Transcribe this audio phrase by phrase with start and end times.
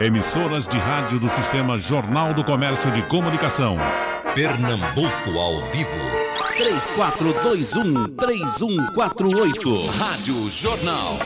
[0.00, 3.76] Emissoras de rádio do Sistema Jornal do Comércio de Comunicação.
[4.32, 5.90] Pernambuco ao vivo.
[8.16, 9.86] 3421-3148.
[9.98, 11.18] Rádio Jornal.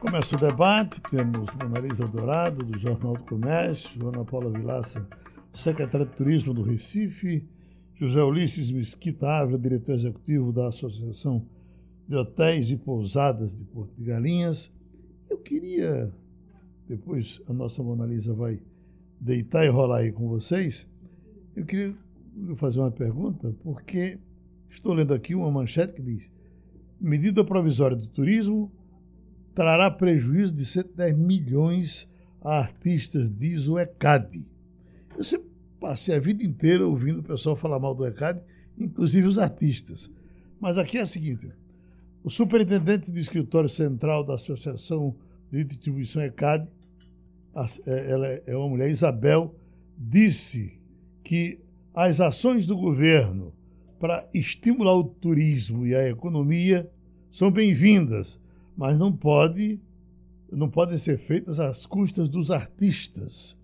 [0.00, 5.08] Começa o debate, temos Monalisa Dourado, do Jornal do Comércio, Joana Paula Vilaça,
[5.54, 7.48] secretária de Turismo do Recife,
[7.94, 11.46] José Ulisses Mesquita Ávila, diretor executivo da Associação
[12.08, 14.72] de Hotéis e Pousadas de Porto de Galinhas.
[15.30, 16.12] Eu queria,
[16.88, 18.60] depois a nossa Monalisa vai
[19.20, 20.86] deitar e rolar aí com vocês,
[21.54, 21.94] eu queria
[22.56, 24.18] fazer uma pergunta, porque
[24.70, 26.30] estou lendo aqui uma manchete que diz:
[27.00, 28.70] medida provisória do turismo
[29.54, 32.08] trará prejuízo de 110 milhões
[32.42, 34.44] a artistas, diz o ECAD.
[35.16, 35.48] Eu sempre
[35.80, 38.40] passei a vida inteira ouvindo o pessoal falar mal do ECAD,
[38.78, 40.12] inclusive os artistas.
[40.60, 41.50] Mas aqui é o seguinte:
[42.22, 45.16] o superintendente do escritório central da Associação
[45.50, 46.68] de Distribuição ECAD,
[47.86, 49.54] ela é uma mulher, Isabel,
[49.96, 50.78] disse
[51.24, 51.58] que
[51.94, 53.52] as ações do governo
[53.98, 56.90] para estimular o turismo e a economia
[57.30, 58.38] são bem-vindas,
[58.76, 59.80] mas não pode
[60.52, 63.56] não podem ser feitas às custas dos artistas.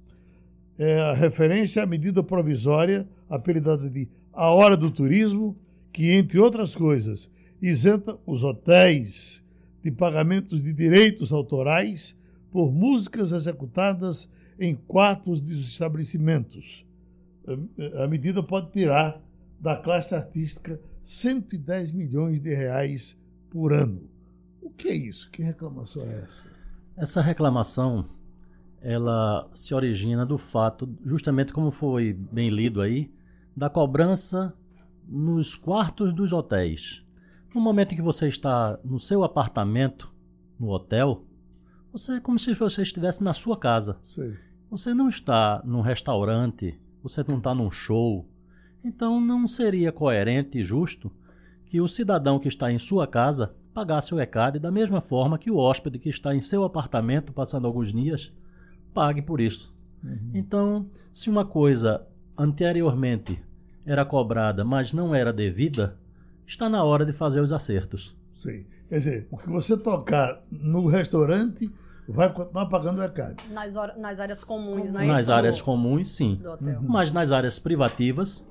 [0.77, 5.57] É a referência à medida provisória apelidada de A Hora do Turismo,
[5.93, 9.45] que, entre outras coisas, isenta os hotéis
[9.83, 12.17] de pagamentos de direitos autorais
[12.53, 16.85] por músicas executadas em quartos dos estabelecimentos.
[17.99, 19.21] A medida pode tirar
[19.59, 23.19] da classe artística 110 milhões de reais
[23.51, 24.03] por ano.
[24.61, 25.31] O que é isso?
[25.31, 26.45] Que reclamação é essa?
[26.97, 28.09] Essa reclamação
[28.81, 33.11] ela se origina do fato, justamente como foi bem lido aí,
[33.57, 34.53] da cobrança
[35.09, 37.03] nos quartos dos hotéis.
[37.55, 40.13] No momento em que você está no seu apartamento,
[40.59, 41.25] no hotel,
[41.93, 43.99] você é como se você estivesse na sua casa.
[44.03, 44.35] Sim.
[44.71, 48.27] Você não está num restaurante, você não está num show.
[48.83, 51.13] Então não seria coerente e justo
[51.67, 55.51] que o cidadão que está em sua casa pagasse o ECAD da mesma forma que
[55.51, 58.33] o hóspede que está em seu apartamento passando alguns dias
[58.93, 59.73] pague por isso.
[60.03, 60.31] Uhum.
[60.35, 62.07] Então, se uma coisa
[62.37, 63.39] anteriormente
[63.85, 65.97] era cobrada, mas não era devida,
[66.47, 68.15] está na hora de fazer os acertos.
[68.37, 68.67] Sim.
[68.93, 71.71] Quer dizer, o que você tocar no restaurante
[72.07, 73.43] vai continuar pagando o ECAD.
[73.49, 75.33] Nas, nas áreas comuns, não é Nas isso?
[75.33, 76.39] áreas comuns, sim.
[76.45, 76.83] Uhum.
[76.83, 78.47] Mas nas áreas privativas,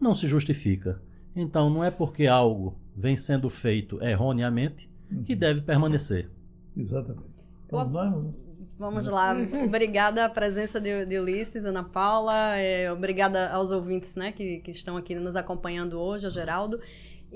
[0.00, 1.00] não se justifica.
[1.36, 5.22] Então, não é porque algo vem sendo feito erroneamente uhum.
[5.22, 6.28] que deve permanecer.
[6.76, 7.28] Exatamente.
[7.70, 8.24] Vamos lá?
[8.76, 9.32] Vamos lá.
[9.64, 12.56] Obrigada a presença de, de Ulisses, Ana Paula.
[12.56, 16.80] É, obrigada aos ouvintes né, que, que estão aqui nos acompanhando hoje, a Geraldo.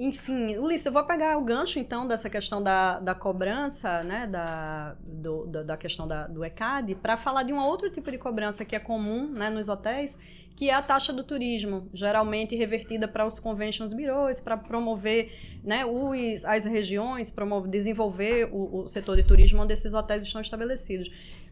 [0.00, 4.94] Enfim, Ulisses, eu vou pegar o gancho então dessa questão da, da cobrança, né, da,
[5.03, 8.76] do, da questão da, do ECAD, para falar de um outro tipo de cobrança que
[8.76, 10.16] é comum né, nos hotéis,
[10.54, 15.84] que é a taxa do turismo, geralmente revertida para os conventions bureaus, para promover né,
[15.84, 21.10] os, as regiões, promover, desenvolver o, o setor de turismo onde esses hotéis estão estabelecidos.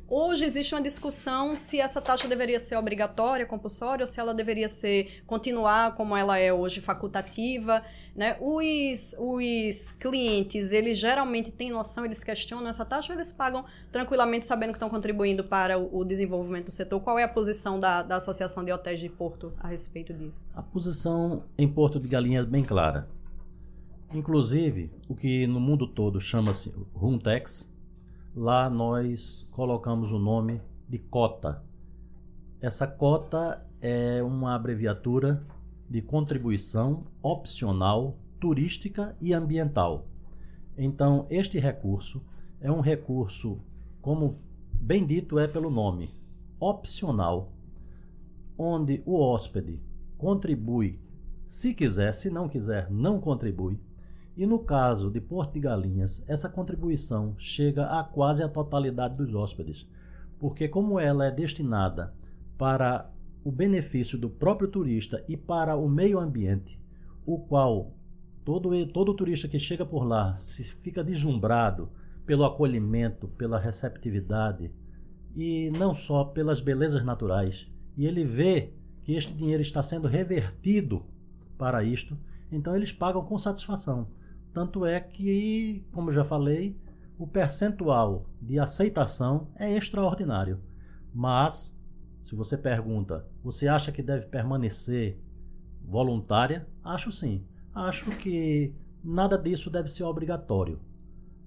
[0.08, 4.68] Hoje existe uma discussão se essa taxa deveria ser obrigatória, compulsória, ou se ela deveria
[4.68, 7.82] ser continuar como ela é hoje, facultativa.
[8.14, 8.36] Né?
[8.40, 14.70] Os, os clientes, eles geralmente têm noção, eles questionam essa taxa, eles pagam tranquilamente sabendo
[14.70, 17.00] que estão contribuindo para o, o desenvolvimento do setor.
[17.00, 20.46] Qual é a posição da, da Associação de Hotéis de Porto a respeito disso?
[20.54, 23.08] A posição em Porto de Galinha é bem clara.
[24.14, 27.68] Inclusive, o que no mundo todo chama-se Runtex,
[28.36, 31.64] Lá nós colocamos o nome de cota.
[32.60, 35.42] Essa cota é uma abreviatura
[35.88, 40.06] de contribuição opcional turística e ambiental.
[40.76, 42.20] Então, este recurso
[42.60, 43.58] é um recurso,
[44.02, 44.38] como
[44.70, 46.10] bem dito é pelo nome,
[46.60, 47.50] opcional,
[48.58, 49.80] onde o hóspede
[50.18, 51.00] contribui
[51.42, 53.78] se quiser, se não quiser, não contribui.
[54.36, 59.34] E no caso de Porto de Galinhas, essa contribuição chega a quase a totalidade dos
[59.34, 59.86] hóspedes,
[60.38, 62.12] porque como ela é destinada
[62.58, 63.10] para
[63.42, 66.78] o benefício do próprio turista e para o meio ambiente,
[67.24, 67.92] o qual
[68.44, 71.88] todo, todo turista que chega por lá se fica deslumbrado
[72.26, 74.70] pelo acolhimento, pela receptividade
[75.34, 77.66] e não só pelas belezas naturais,
[77.96, 78.72] e ele vê
[79.04, 81.02] que este dinheiro está sendo revertido
[81.56, 82.18] para isto,
[82.52, 84.08] então eles pagam com satisfação.
[84.56, 86.74] Tanto é que, como eu já falei,
[87.18, 90.58] o percentual de aceitação é extraordinário.
[91.12, 91.78] Mas,
[92.22, 95.20] se você pergunta, você acha que deve permanecer
[95.84, 96.66] voluntária?
[96.82, 97.44] Acho sim.
[97.74, 98.74] Acho que
[99.04, 100.80] nada disso deve ser obrigatório.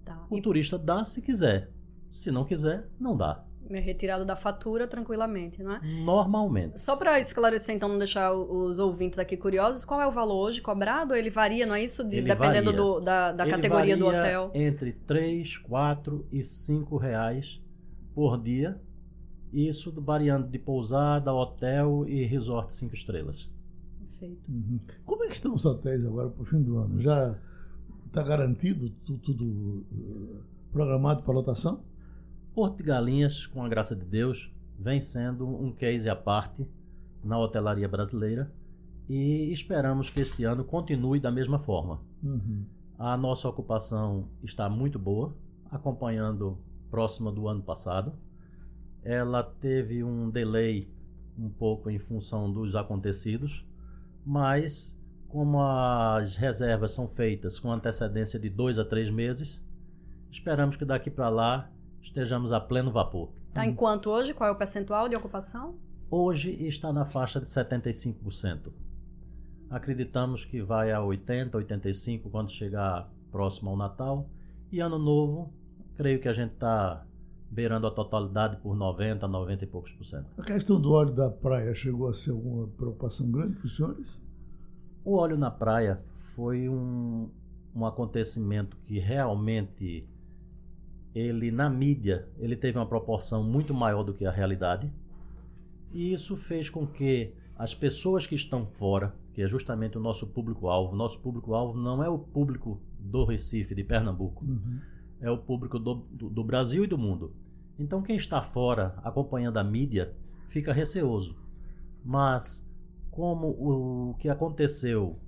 [0.06, 0.28] Tá.
[0.30, 1.72] O turista dá se quiser.
[2.12, 3.44] Se não quiser, não dá.
[3.72, 5.80] É retirado da fatura tranquilamente, não é?
[6.04, 6.82] Normalmente.
[6.82, 10.62] Só para esclarecer, então, não deixar os ouvintes aqui curiosos, qual é o valor hoje
[10.62, 11.16] cobrado?
[11.16, 12.04] Ele varia, não é isso?
[12.04, 14.52] De, dependendo do, da, da categoria do hotel?
[14.54, 17.62] Entre 3, 4 e 5 reais
[18.16, 18.80] por dia.
[19.54, 23.50] Isso variando de pousada, hotel e resort 5 estrelas.
[24.20, 24.42] Perfeito.
[24.50, 24.80] Uhum.
[25.06, 27.02] Como é que estão os hotéis agora para o fim do ano?
[27.02, 27.36] Já
[28.08, 30.42] está garantido tudo, tudo eh,
[30.74, 31.82] programado para lotação?
[32.60, 36.68] Porto de Galinhas, com a graça de Deus, vem sendo um case à parte
[37.24, 38.52] na hotelaria brasileira
[39.08, 42.02] e esperamos que este ano continue da mesma forma.
[42.22, 42.66] Uhum.
[42.98, 45.34] A nossa ocupação está muito boa,
[45.72, 46.58] acompanhando
[46.92, 48.12] próxima do ano passado.
[49.06, 50.86] Ela teve um delay
[51.38, 53.66] um pouco em função dos acontecidos,
[54.26, 59.66] mas como as reservas são feitas com antecedência de dois a três meses,
[60.30, 63.30] esperamos que daqui para lá estejamos a pleno vapor.
[63.50, 64.34] Está em quanto hoje?
[64.34, 65.76] Qual é o percentual de ocupação?
[66.10, 68.72] Hoje está na faixa de 75%.
[69.70, 74.28] Acreditamos que vai a 80, 85 quando chegar próximo ao Natal.
[74.72, 75.54] E ano novo,
[75.96, 77.06] creio que a gente está
[77.52, 80.28] beirando a totalidade por 90, 90 e poucos por cento.
[80.38, 84.22] A questão do óleo da praia chegou a ser alguma preocupação grande para os senhores?
[85.04, 86.00] O óleo na praia
[86.36, 87.30] foi um,
[87.76, 90.08] um acontecimento que realmente
[91.20, 94.90] ele na mídia ele teve uma proporção muito maior do que a realidade
[95.92, 100.26] e isso fez com que as pessoas que estão fora, que é justamente o nosso
[100.26, 104.80] público-alvo, nosso público-alvo não é o público do Recife, de Pernambuco, uhum.
[105.20, 107.34] é o público do, do, do Brasil e do mundo.
[107.78, 110.14] Então quem está fora acompanhando a mídia
[110.50, 111.36] fica receoso.
[112.04, 112.66] Mas
[113.12, 115.20] como o que aconteceu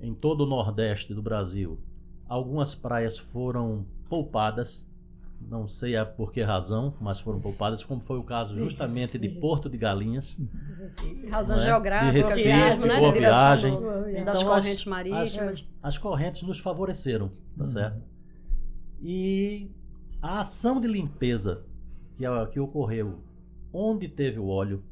[0.00, 1.78] em todo o Nordeste do Brasil,
[2.28, 4.86] algumas praias foram poupadas,
[5.40, 9.68] não sei por que razão, mas foram poupadas, como foi o caso justamente de Porto
[9.68, 10.36] de Galinhas.
[11.30, 11.66] Razão né?
[11.66, 12.98] geográfica, de Recife, viagem, né?
[12.98, 13.76] boa viagem.
[13.76, 15.38] Do, então, das correntes marítimas.
[15.38, 17.66] As, as, correntes nos favoreceram, tá uhum.
[17.66, 18.02] certo?
[19.00, 19.70] E
[20.20, 21.64] a ação de limpeza
[22.16, 23.20] que, que ocorreu
[23.72, 24.82] onde teve o óleo,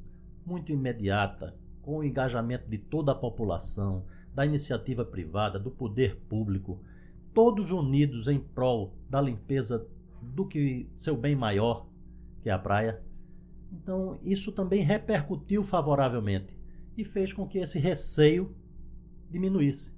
[0.45, 4.05] muito imediata, com o engajamento de toda a população,
[4.35, 6.79] da iniciativa privada, do poder público,
[7.33, 9.87] todos unidos em prol da limpeza
[10.33, 11.87] do que seu bem maior,
[12.43, 13.01] que é a praia.
[13.73, 16.57] Então, isso também repercutiu favoravelmente
[16.97, 18.55] e fez com que esse receio
[19.31, 19.97] diminuísse.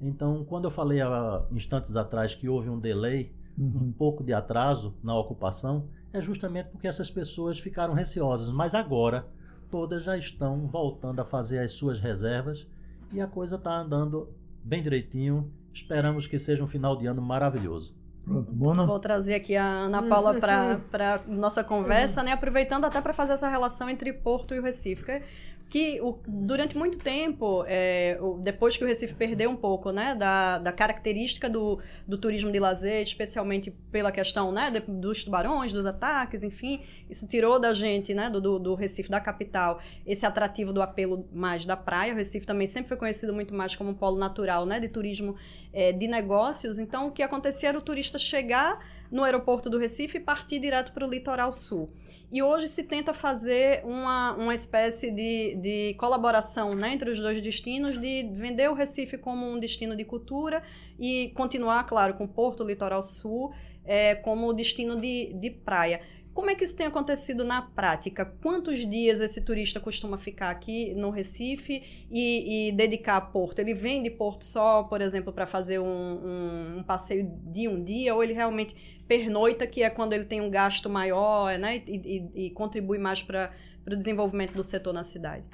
[0.00, 3.88] Então, quando eu falei há instantes atrás que houve um delay, uhum.
[3.88, 8.48] um pouco de atraso na ocupação, é justamente porque essas pessoas ficaram receosas.
[8.48, 9.26] Mas agora,
[9.70, 12.66] todas já estão voltando a fazer as suas reservas
[13.12, 14.28] e a coisa está andando
[14.62, 15.50] bem direitinho.
[15.72, 17.94] Esperamos que seja um final de ano maravilhoso.
[18.26, 18.84] Pronto, Mona.
[18.84, 22.32] Vou trazer aqui a Ana Paula para nossa conversa, né?
[22.32, 25.22] Aproveitando até para fazer essa relação entre Porto e o Recife
[25.68, 30.14] que o, durante muito tempo, é, o, depois que o Recife perdeu um pouco né,
[30.14, 35.72] da, da característica do, do turismo de lazer, especialmente pela questão né, de, dos tubarões,
[35.72, 40.72] dos ataques, enfim, isso tirou da gente, né, do, do, Recife, da capital, esse atrativo
[40.72, 42.12] do apelo mais da praia.
[42.12, 45.34] O Recife também sempre foi conhecido muito mais como um polo natural né, de turismo
[45.72, 46.78] é, de negócios.
[46.78, 48.78] Então, o que acontecia era o turista chegar
[49.10, 51.90] no aeroporto do Recife e partir direto para o litoral sul.
[52.30, 57.40] E hoje se tenta fazer uma, uma espécie de, de colaboração né, entre os dois
[57.40, 60.62] destinos, de vender o Recife como um destino de cultura
[60.98, 63.52] e continuar, claro, com Porto, Litoral Sul,
[63.84, 66.00] é, como destino de, de praia.
[66.36, 68.26] Como é que isso tem acontecido na prática?
[68.26, 73.58] Quantos dias esse turista costuma ficar aqui no Recife e, e dedicar a Porto?
[73.58, 77.82] Ele vem de Porto só, por exemplo, para fazer um, um, um, passeio de um
[77.82, 78.76] dia, ou ele realmente
[79.08, 83.22] pernoita, que é quando ele tem um gasto maior né, e, e, e contribui mais
[83.22, 83.50] para
[83.90, 85.44] o desenvolvimento do setor na cidade?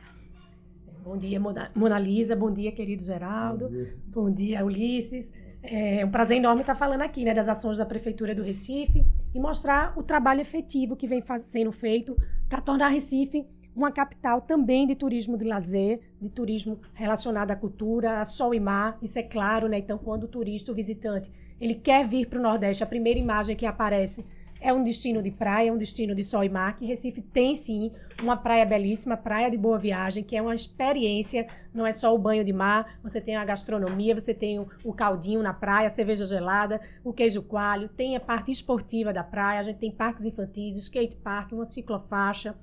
[1.04, 2.34] Bom dia, Mona Lisa.
[2.34, 3.68] Bom dia, querido Geraldo.
[3.68, 5.32] Bom dia, Bom dia Ulisses.
[5.62, 9.40] É um prazer enorme estar falando aqui né, das ações da Prefeitura do Recife e
[9.40, 12.16] mostrar o trabalho efetivo que vem sendo feito
[12.48, 18.20] para tornar Recife uma capital também de turismo de lazer, de turismo relacionado à cultura,
[18.20, 19.78] a sol e mar, isso é claro, né?
[19.78, 23.56] Então, quando o turista, o visitante, ele quer vir para o Nordeste, a primeira imagem
[23.56, 24.24] que aparece
[24.62, 27.54] é um destino de praia, é um destino de sol e mar, que Recife tem
[27.54, 27.90] sim
[28.22, 32.18] uma praia belíssima, praia de boa viagem, que é uma experiência, não é só o
[32.18, 36.24] banho de mar, você tem a gastronomia, você tem o, caldinho na praia, a cerveja
[36.24, 40.76] gelada, o queijo coalho, tem a parte esportiva da praia, a gente tem parques infantis,
[40.76, 42.54] skate park, uma ciclofaixa.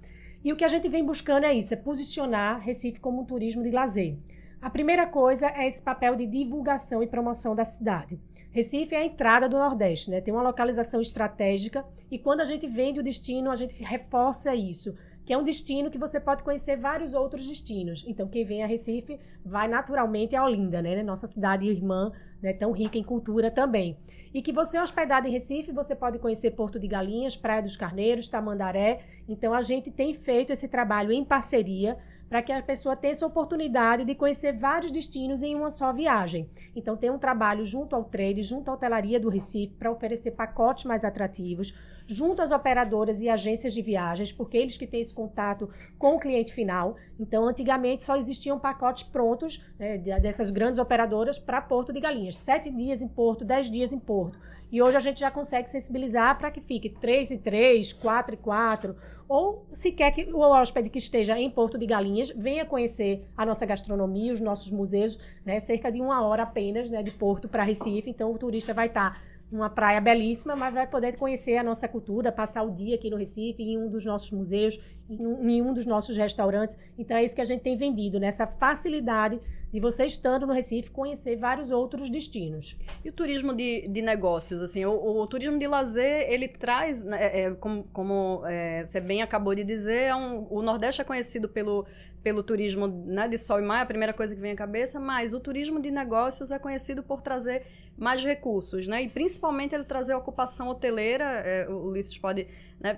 [0.43, 3.61] E o que a gente vem buscando é isso, é posicionar Recife como um turismo
[3.61, 4.17] de lazer.
[4.61, 8.19] A primeira coisa é esse papel de divulgação e promoção da cidade.
[8.51, 10.21] Recife é a entrada do Nordeste, né?
[10.21, 14.95] Tem uma localização estratégica e quando a gente vende o destino, a gente reforça isso,
[15.23, 18.03] que é um destino que você pode conhecer vários outros destinos.
[18.07, 21.03] Então, quem vem a Recife vai naturalmente a Olinda, né?
[21.03, 22.51] Nossa cidade irmã, né?
[22.51, 23.95] tão rica em cultura também.
[24.33, 28.27] E que você hospedado em Recife, você pode conhecer Porto de Galinhas, Praia dos Carneiros,
[28.27, 29.01] Tamandaré.
[29.27, 31.97] Então, a gente tem feito esse trabalho em parceria
[32.29, 36.47] para que a pessoa tenha essa oportunidade de conhecer vários destinos em uma só viagem.
[36.75, 40.85] Então, tem um trabalho junto ao trade, junto à hotelaria do Recife, para oferecer pacotes
[40.85, 41.73] mais atrativos,
[42.05, 46.19] junto às operadoras e agências de viagens, porque eles que têm esse contato com o
[46.19, 46.95] cliente final.
[47.19, 52.37] Então, antigamente só existiam pacotes prontos né, dessas grandes operadoras para Porto de Galinhas.
[52.37, 54.39] Sete dias em Porto, dez dias em Porto.
[54.71, 58.37] E hoje a gente já consegue sensibilizar para que fique três e três, quatro e
[58.37, 58.95] quatro
[59.29, 63.45] ou se quer que o hóspede que esteja em Porto de Galinhas venha conhecer a
[63.45, 67.63] nossa gastronomia, os nossos museus, né, cerca de uma hora apenas né, de Porto para
[67.63, 69.21] Recife, então o turista vai estar
[69.51, 73.17] numa praia belíssima, mas vai poder conhecer a nossa cultura, passar o dia aqui no
[73.17, 76.77] Recife, em um dos nossos museus, em um, em um dos nossos restaurantes.
[76.97, 78.51] Então é isso que a gente tem vendido, nessa né?
[78.59, 79.39] facilidade
[79.71, 82.75] de você estando no Recife conhecer vários outros destinos.
[83.03, 87.17] E o turismo de, de negócios, assim, o, o, turismo de lazer, ele traz, né,
[87.21, 91.03] é, é, como, como é, você bem acabou de dizer, é um, o Nordeste é
[91.03, 91.85] conhecido pelo,
[92.23, 94.99] pelo turismo né, de sol e mar, é a primeira coisa que vem à cabeça,
[94.99, 99.03] mas o turismo de negócios é conhecido por trazer mais recursos, né?
[99.03, 102.47] E principalmente ele trazer ocupação hoteleira, é, o Ulisses pode,
[102.79, 102.97] né,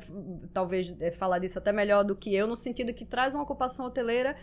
[0.54, 3.88] talvez é, falar disso até melhor do que eu, no sentido que traz uma ocupação
[3.88, 4.36] hoteleira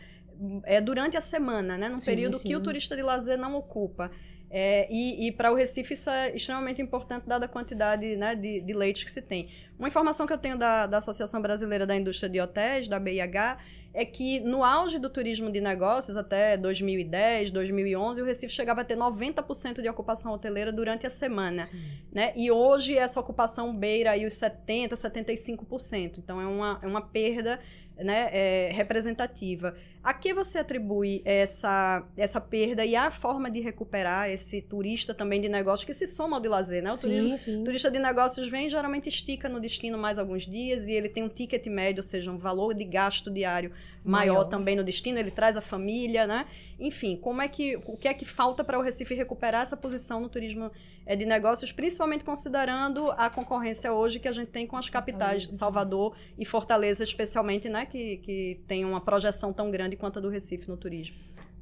[0.65, 1.89] é, durante a semana, né?
[1.89, 2.49] Num sim, período sim.
[2.49, 4.11] que o turista de lazer não ocupa.
[4.51, 8.63] É, e, e para o Recife isso é extremamente importante, dada a quantidade né, de,
[8.63, 9.51] de leite que se tem.
[9.79, 13.59] Uma informação que eu tenho da, da Associação Brasileira da Indústria de Hotéis, da BIH,
[13.93, 18.85] é que no auge do turismo de negócios, até 2010, 2011, o Recife chegava a
[18.85, 21.69] ter 90% de ocupação hoteleira durante a semana.
[22.13, 22.33] Né?
[22.37, 26.19] E hoje essa ocupação beira aí os 70%, 75%.
[26.19, 27.59] Então é uma, é uma perda
[27.97, 29.75] né, é, representativa.
[30.09, 35.39] A que você atribui essa, essa perda e a forma de recuperar esse turista também
[35.39, 36.91] de negócios que se soma ao de lazer, né?
[36.91, 37.63] O sim, turismo, sim.
[37.63, 41.29] turista de negócios vem geralmente estica no destino mais alguns dias e ele tem um
[41.29, 43.71] ticket médio, ou seja, um valor de gasto diário
[44.05, 44.45] maior, maior.
[44.45, 46.47] também no destino, ele traz a família, né?
[46.79, 50.21] Enfim, como é que o que é que falta para o Recife recuperar essa posição
[50.21, 50.71] no turismo
[51.05, 55.45] é, de negócios, principalmente considerando a concorrência hoje que a gente tem com as capitais,
[55.45, 60.29] Salvador e Fortaleza, especialmente, né, que, que tem uma projeção tão grande quanto a do
[60.29, 61.17] Recife no turismo.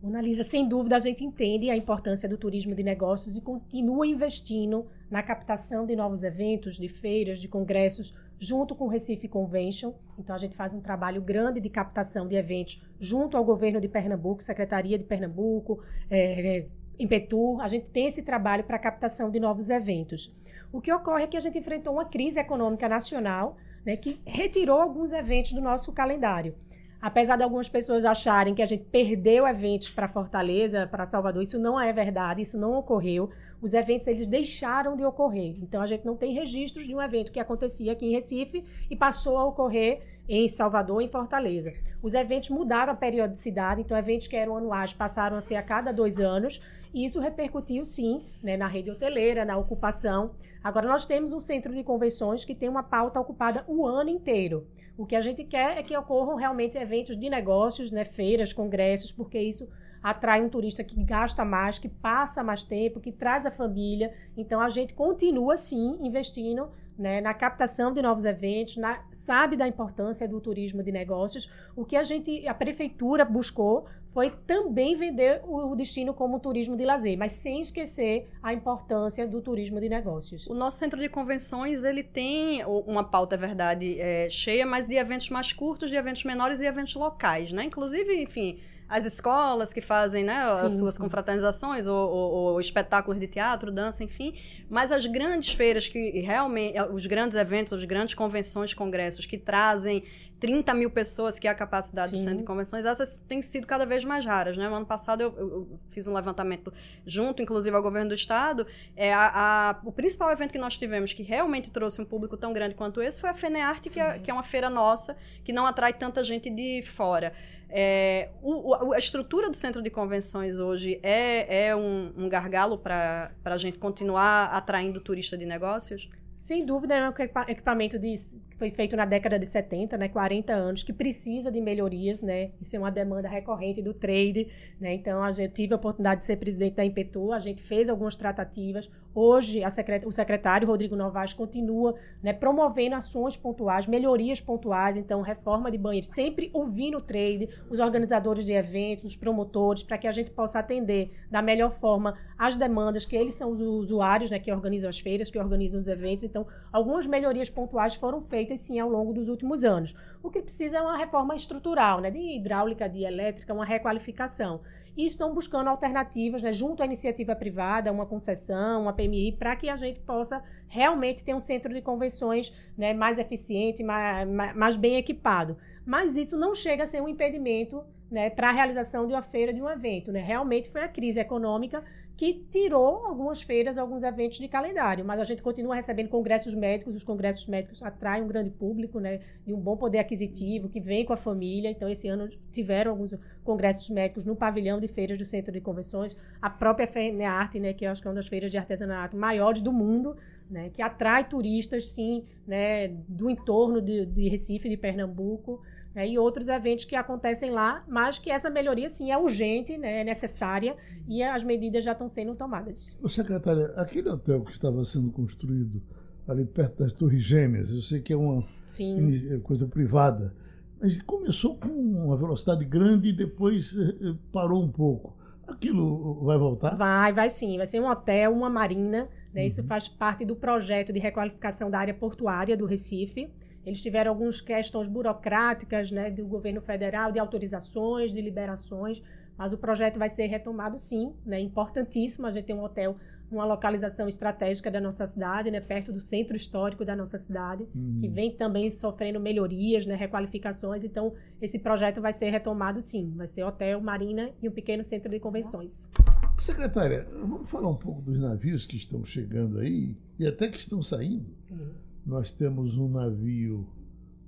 [0.04, 4.86] Analisa, sem dúvida, a gente entende a importância do turismo de negócios e continua investindo
[5.10, 9.92] na captação de novos eventos, de feiras, de congressos, junto com o Recife Convention.
[10.18, 13.88] Então, a gente faz um trabalho grande de captação de eventos junto ao governo de
[13.88, 16.66] Pernambuco, Secretaria de Pernambuco, é, é,
[16.98, 17.60] Impetur.
[17.60, 20.34] A gente tem esse trabalho para captação de novos eventos.
[20.72, 24.80] O que ocorre é que a gente enfrentou uma crise econômica nacional né, que retirou
[24.80, 26.54] alguns eventos do nosso calendário.
[27.00, 31.58] Apesar de algumas pessoas acharem que a gente perdeu eventos para Fortaleza, para Salvador, isso
[31.58, 33.30] não é verdade, isso não ocorreu.
[33.60, 35.56] Os eventos eles deixaram de ocorrer.
[35.62, 38.96] Então a gente não tem registros de um evento que acontecia aqui em Recife e
[38.96, 41.72] passou a ocorrer em Salvador, em Fortaleza.
[42.02, 45.92] Os eventos mudaram a periodicidade, então eventos que eram anuais passaram a ser a cada
[45.92, 46.60] dois anos,
[46.92, 50.32] e isso repercutiu sim né, na rede hoteleira, na ocupação.
[50.62, 54.66] Agora nós temos um centro de convenções que tem uma pauta ocupada o ano inteiro.
[54.98, 59.12] O que a gente quer é que ocorram realmente eventos de negócios, né, feiras, congressos,
[59.12, 59.68] porque isso
[60.06, 64.14] atrai um turista que gasta mais, que passa mais tempo, que traz a família.
[64.36, 69.66] Então a gente continua sim investindo né, na captação de novos eventos, na, sabe da
[69.66, 71.50] importância do turismo de negócios.
[71.74, 76.76] O que a gente, a prefeitura buscou foi também vender o, o destino como turismo
[76.76, 80.46] de lazer, mas sem esquecer a importância do turismo de negócios.
[80.46, 84.94] O nosso centro de convenções ele tem uma pauta, é verdade, é, cheia, mas de
[84.94, 87.64] eventos mais curtos, de eventos menores e eventos locais, né?
[87.64, 93.26] Inclusive, enfim as escolas que fazem né, as suas confraternizações, ou, ou, ou, espetáculos de
[93.26, 94.34] teatro, dança, enfim.
[94.70, 100.04] Mas as grandes feiras que realmente, os grandes eventos, as grandes convenções, congressos que trazem
[100.38, 102.16] 30 mil pessoas, que é a capacidade Sim.
[102.16, 104.56] do centro de convenções, essas têm sido cada vez mais raras.
[104.56, 104.68] Né?
[104.68, 106.72] No ano passado eu, eu fiz um levantamento
[107.06, 108.66] junto, inclusive, ao governo do estado.
[108.94, 112.52] É, a, a, o principal evento que nós tivemos que realmente trouxe um público tão
[112.52, 115.66] grande quanto esse foi a FENEARTE, que é, que é uma feira nossa, que não
[115.66, 117.32] atrai tanta gente de fora.
[117.68, 123.32] É, o, a estrutura do centro de convenções hoje é, é um, um gargalo para
[123.44, 126.08] a gente continuar atraindo turista de negócios?
[126.36, 127.12] Sem dúvida, é um
[127.48, 128.14] equipamento de,
[128.50, 132.50] que foi feito na década de 70, né, 40 anos, que precisa de melhorias, né?
[132.60, 134.46] Isso é uma demanda recorrente do trade,
[134.78, 134.92] né?
[134.94, 138.16] Então, a gente tive a oportunidade de ser presidente da Impetu, a gente fez algumas
[138.16, 138.90] tratativas.
[139.14, 140.04] Hoje, secret...
[140.04, 146.10] o secretário Rodrigo Novaes continua né, promovendo ações pontuais, melhorias pontuais, então, reforma de banheiros,
[146.10, 150.58] sempre ouvindo o trade, os organizadores de eventos, os promotores, para que a gente possa
[150.58, 154.98] atender da melhor forma as demandas, que eles são os usuários né, que organizam as
[154.98, 156.25] feiras, que organizam os eventos.
[156.26, 159.94] Então, algumas melhorias pontuais foram feitas, sim, ao longo dos últimos anos.
[160.22, 164.60] O que precisa é uma reforma estrutural, né, de hidráulica, de elétrica, uma requalificação
[164.96, 169.68] e estão buscando alternativas, né, junto à iniciativa privada, uma concessão, uma PMI, para que
[169.68, 174.96] a gente possa realmente ter um centro de convenções né, mais eficiente, mais, mais bem
[174.96, 175.56] equipado.
[175.84, 179.52] Mas isso não chega a ser um impedimento né, para a realização de uma feira,
[179.52, 180.10] de um evento.
[180.10, 180.20] Né?
[180.20, 181.84] Realmente foi a crise econômica
[182.16, 186.96] que tirou algumas feiras, alguns eventos de calendário, mas a gente continua recebendo congressos médicos,
[186.96, 191.04] os congressos médicos atraem um grande público, né, de um bom poder aquisitivo, que vem
[191.04, 195.26] com a família, então esse ano tiveram alguns congressos médicos no pavilhão de feiras do
[195.26, 198.50] Centro de Convenções, a própria FENEARTE, né, que eu acho que é uma das feiras
[198.50, 200.16] de artesanato maiores do mundo,
[200.50, 205.60] né, que atrai turistas, sim, né, do entorno de, de Recife, de Pernambuco,
[205.96, 210.02] né, e outros eventos que acontecem lá, mas que essa melhoria sim é urgente, né,
[210.02, 210.76] é necessária
[211.08, 212.94] e as medidas já estão sendo tomadas.
[213.00, 215.82] O secretária, aquele hotel que estava sendo construído
[216.28, 219.34] ali perto das Torres Gêmeas, eu sei que é uma sim.
[219.34, 220.34] É coisa privada,
[220.78, 225.16] mas começou com uma velocidade grande e depois eh, eh, parou um pouco.
[225.46, 226.76] Aquilo vai voltar?
[226.76, 227.56] Vai, vai sim.
[227.56, 229.08] Vai ser um hotel, uma marina.
[229.32, 229.42] Né?
[229.42, 229.46] Uhum.
[229.46, 233.30] Isso faz parte do projeto de requalificação da área portuária do Recife.
[233.66, 239.02] Eles tiveram algumas questões burocráticas né, do governo federal, de autorizações, de liberações,
[239.36, 242.28] mas o projeto vai ser retomado sim, né, importantíssimo.
[242.28, 242.96] A gente tem um hotel
[243.30, 247.98] uma localização estratégica da nossa cidade, né, perto do centro histórico da nossa cidade, uhum.
[248.00, 250.84] que vem também sofrendo melhorias, né, requalificações.
[250.84, 253.12] Então, esse projeto vai ser retomado sim.
[253.16, 255.90] Vai ser hotel, marina e um pequeno centro de convenções.
[256.38, 260.82] Secretária, vamos falar um pouco dos navios que estão chegando aí e até que estão
[260.82, 261.26] saindo.
[261.50, 263.66] Uhum nós temos um navio,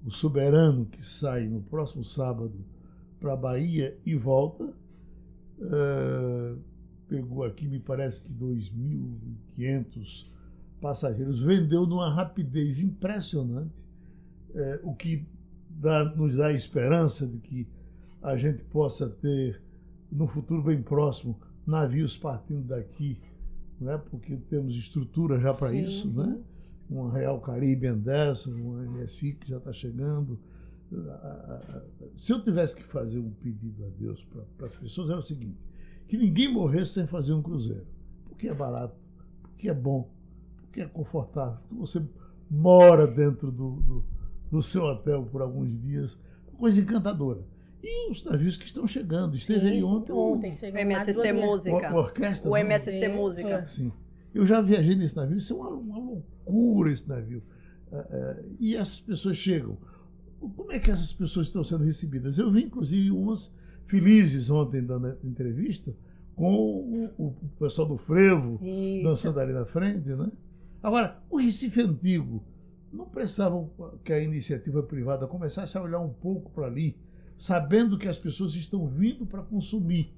[0.05, 2.55] o Soberano, que sai no próximo sábado
[3.21, 4.65] para a Bahia e volta.
[5.61, 6.59] Uh,
[7.09, 10.27] pegou aqui, me parece que 2.500
[10.81, 11.41] passageiros.
[11.41, 13.75] Vendeu numa rapidez impressionante,
[14.51, 15.25] uh, o que
[15.71, 17.67] dá, nos dá esperança de que
[18.21, 19.63] a gente possa ter,
[20.11, 23.21] no futuro bem próximo, navios partindo daqui,
[23.81, 23.99] né?
[24.11, 26.19] porque temos estrutura já para isso, sim.
[26.19, 26.39] né?
[26.89, 30.39] Uma Real Caribbean dessa, uma MSI que já está chegando.
[32.17, 35.59] Se eu tivesse que fazer um pedido a Deus para as pessoas, era o seguinte:
[36.07, 37.87] que ninguém morresse sem fazer um cruzeiro.
[38.25, 38.97] Porque é barato,
[39.43, 40.09] porque é bom,
[40.63, 42.03] porque é confortável, porque você
[42.51, 44.05] mora dentro do, do,
[44.51, 46.19] do seu hotel por alguns dias,
[46.57, 47.45] coisa encantadora.
[47.83, 49.37] E os navios que estão chegando.
[49.37, 50.13] Esteve aí ontem.
[50.13, 51.95] Ontem, o MSC Música.
[51.95, 52.51] O, orquestra.
[52.51, 53.67] O MSC Música.
[53.67, 53.93] Sim.
[54.35, 57.43] Eu já viajei nesse navio, isso é uma, uma loucura esse navio.
[57.91, 59.77] Uh, uh, e essas pessoas chegam.
[60.39, 62.39] Como é que essas pessoas estão sendo recebidas?
[62.39, 63.55] Eu vi, inclusive, umas
[63.87, 65.93] felizes ontem dando entrevista
[66.37, 69.03] com o, o pessoal do frevo isso.
[69.03, 70.31] dançando ali na frente, né?
[70.81, 72.43] Agora, o Recife Antigo,
[72.93, 73.71] não precisavam
[74.05, 76.97] que a iniciativa privada começasse a olhar um pouco para ali,
[77.37, 80.13] sabendo que as pessoas estão vindo para consumir,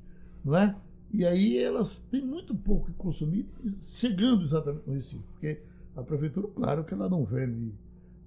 [0.44, 0.76] não é?
[1.12, 3.46] E aí elas têm muito pouco que consumir,
[3.80, 5.24] chegando exatamente no Recife.
[5.32, 5.60] Porque
[5.96, 7.72] a prefeitura, claro que ela não vende,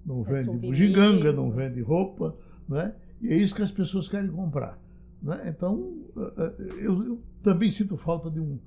[0.04, 2.36] não é vende bugiganga, não vende roupa,
[2.68, 2.94] né?
[3.22, 4.78] e é isso que as pessoas querem comprar.
[5.22, 5.48] Né?
[5.48, 8.58] Então, eh, eh, eu, eu, também sinto falta de um,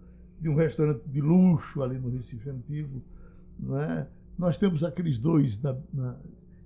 [0.41, 3.01] de um restaurante de luxo ali no Recife Antigo.
[3.59, 4.07] Né?
[4.37, 6.15] Nós temos aqueles dois na, na,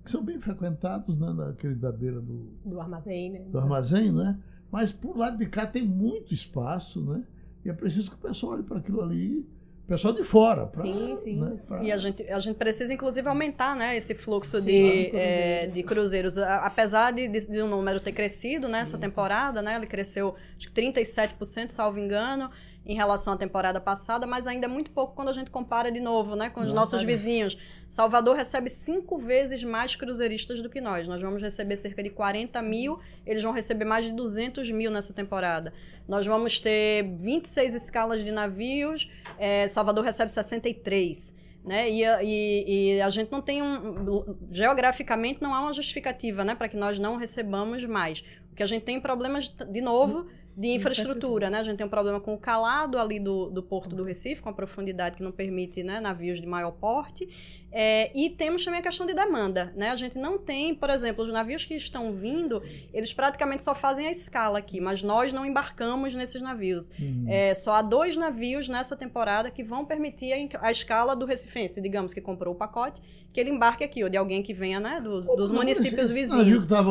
[0.02, 1.32] que são bem frequentados, né?
[1.32, 3.40] Naquele da beira do, do armazém, né?
[3.50, 4.38] Do armazém, né?
[4.70, 7.24] Mas por lado de cá tem muito espaço, né?
[7.64, 9.46] E é preciso que o pessoal olhe para aquilo ali,
[9.84, 10.66] o pessoal de fora.
[10.66, 11.40] Pra, sim, sim.
[11.40, 11.82] Né, pra...
[11.82, 15.14] E a gente, a gente precisa, inclusive, aumentar né, esse fluxo sim, de, cruzeiros.
[15.14, 16.38] É, de cruzeiros.
[16.38, 19.76] Apesar de, de, de, um número ter crescido nessa né, temporada, né?
[19.76, 22.50] Ele cresceu acho que 37%, salvo engano
[22.84, 26.00] em relação à temporada passada, mas ainda é muito pouco quando a gente compara de
[26.00, 27.56] novo, né, com os Não, nossos vizinhos.
[27.88, 31.06] Salvador recebe cinco vezes mais cruzeiristas do que nós.
[31.06, 35.12] Nós vamos receber cerca de 40 mil, eles vão receber mais de 200 mil nessa
[35.12, 35.72] temporada.
[36.08, 41.34] Nós vamos ter 26 escalas de navios, é, Salvador recebe 63.
[41.64, 41.88] Né?
[41.90, 44.36] E, e, e, a gente não tem um.
[44.50, 48.24] Geograficamente não há uma justificativa né, para que nós não recebamos mais.
[48.50, 51.58] O que a gente tem problemas, de novo, de infraestrutura, né?
[51.58, 54.50] A gente tem um problema com o calado ali do, do porto do Recife, com
[54.50, 57.28] a profundidade que não permite né, navios de maior porte.
[57.74, 59.88] É, e temos também a questão de demanda, né?
[59.88, 62.62] A gente não tem, por exemplo, os navios que estão vindo,
[62.92, 66.90] eles praticamente só fazem a escala aqui, mas nós não embarcamos nesses navios.
[67.00, 67.24] Uhum.
[67.26, 71.80] É, só há dois navios nessa temporada que vão permitir a, a escala do Recifense,
[71.80, 73.00] digamos que comprou o pacote,
[73.32, 76.28] que ele embarque aqui, ou de alguém que venha, né, dos, dos municípios esse- esse
[76.28, 76.62] navio que vizinhos.
[76.62, 76.90] estava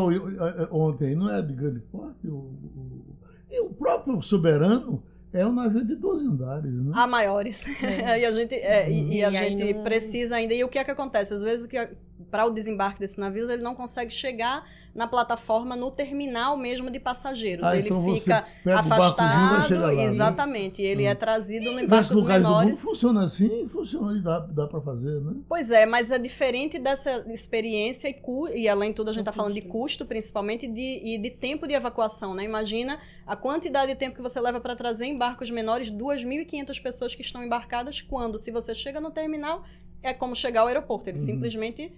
[0.71, 2.27] ontem não é de grande porte?
[2.27, 3.05] O, o-
[3.51, 6.91] e o próprio Soberano é um navio de 12 andares, né?
[6.93, 7.63] Há maiores.
[8.19, 10.53] e a gente, é, e, e a E gente não- precisa ainda.
[10.53, 11.33] E o que é que acontece?
[11.33, 11.67] Às vezes,
[12.29, 16.99] para o desembarque desses navios, ele não consegue chegar na plataforma, no terminal mesmo de
[16.99, 17.65] passageiros.
[17.65, 19.71] Ah, ele então fica e afastado.
[19.79, 20.05] lá, né?
[20.05, 20.81] exatamente.
[20.81, 21.15] Ele é Hum.
[21.15, 22.81] trazido em Nesses barcos lugares do mundo menores.
[22.81, 25.33] funciona assim, funciona e dá, dá para fazer, né?
[25.47, 28.15] Pois é, mas é diferente dessa experiência e,
[28.59, 29.77] e além de tudo a gente está falando de custo.
[29.77, 32.43] custo, principalmente, de, e de tempo de evacuação, né?
[32.43, 37.15] Imagina a quantidade de tempo que você leva para trazer em barcos menores 2.500 pessoas
[37.15, 39.63] que estão embarcadas, quando, se você chega no terminal,
[40.03, 41.25] é como chegar ao aeroporto, ele Uhum.
[41.25, 41.93] simplesmente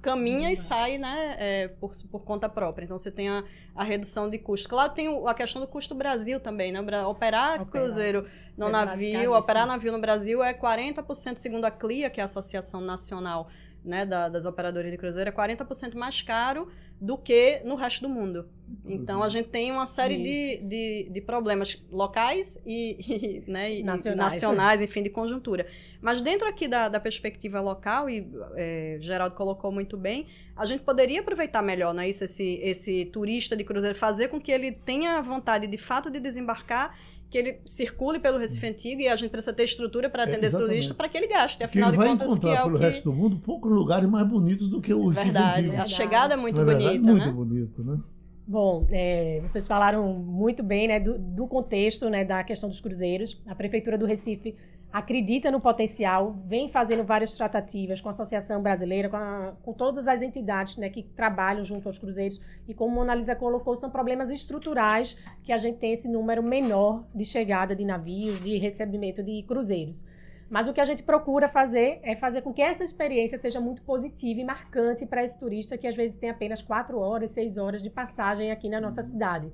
[0.00, 2.84] caminha e sai, né, é, por, por conta própria.
[2.84, 4.68] Então você tem a, a redução de custo.
[4.68, 6.80] Claro, tem a questão do custo Brasil também, né?
[6.80, 7.66] Operar, Operar.
[7.66, 12.26] cruzeiro no navio, operar navio no Brasil é 40%, segundo a CLIA, que é a
[12.26, 13.48] Associação Nacional
[13.84, 16.68] né, da- das Operadoras de Cruzeiro, é 40% mais caro
[17.00, 18.48] do que no resto do mundo.
[18.84, 23.80] Então a gente tem uma série de, de, de problemas locais e, e, né, e-
[23.80, 24.32] e Nacionais.
[24.34, 25.66] nacionais, enfim, de conjuntura.
[26.00, 30.82] Mas dentro aqui da, da perspectiva local, e é, Geraldo colocou muito bem, a gente
[30.82, 35.20] poderia aproveitar melhor né, isso, esse, esse turista de cruzeiro, fazer com que ele tenha
[35.22, 36.96] vontade de fato de desembarcar,
[37.30, 40.46] que ele circule pelo Recife Antigo e a gente precisa ter estrutura para É, atender
[40.46, 40.70] esse exatamente.
[40.70, 41.62] turista para que ele gaste.
[41.62, 42.84] Afinal ele de vai contas, que encontrar é o pelo que...
[42.84, 45.66] resto do mundo poucos lugares mais bonitos do que o Recife Verdade.
[45.66, 45.82] Antigo.
[45.82, 47.32] A chegada é muito Na verdade, bonita, muito né?
[47.32, 47.98] bonito, né?
[48.46, 53.38] Bom, é, vocês falaram muito bem né, do, do contexto né, da questão dos cruzeiros.
[53.46, 54.56] A Prefeitura do Recife
[54.92, 60.08] acredita no potencial, vem fazendo várias tratativas com a Associação Brasileira, com, a- com todas
[60.08, 62.40] as entidades né, que trabalham junto aos cruzeiros.
[62.66, 66.42] E como a Mona Lisa colocou, são problemas estruturais que a gente tem esse número
[66.42, 70.04] menor de chegada de navios, de recebimento de cruzeiros.
[70.48, 73.82] Mas o que a gente procura fazer é fazer com que essa experiência seja muito
[73.82, 77.82] positiva e marcante para esse turista que às vezes tem apenas quatro horas, seis horas
[77.82, 79.52] de passagem aqui na nossa cidade.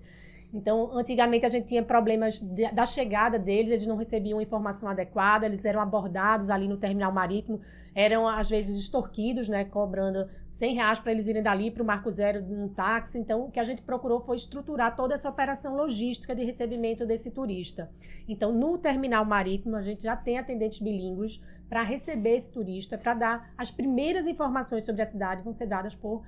[0.54, 5.44] Então, antigamente a gente tinha problemas de- da chegada deles, eles não recebiam informação adequada,
[5.44, 7.60] eles eram abordados ali no terminal marítimo,
[7.92, 12.10] eram às vezes extorquidos, né, cobrando 100 reais para eles irem dali para o Marco
[12.12, 13.18] Zero num táxi.
[13.18, 17.32] Então, o que a gente procurou foi estruturar toda essa operação logística de recebimento desse
[17.32, 17.90] turista.
[18.28, 23.14] Então, no terminal marítimo, a gente já tem atendentes bilíngues para receber esse turista, para
[23.14, 26.22] dar as primeiras informações sobre a cidade, vão ser dadas por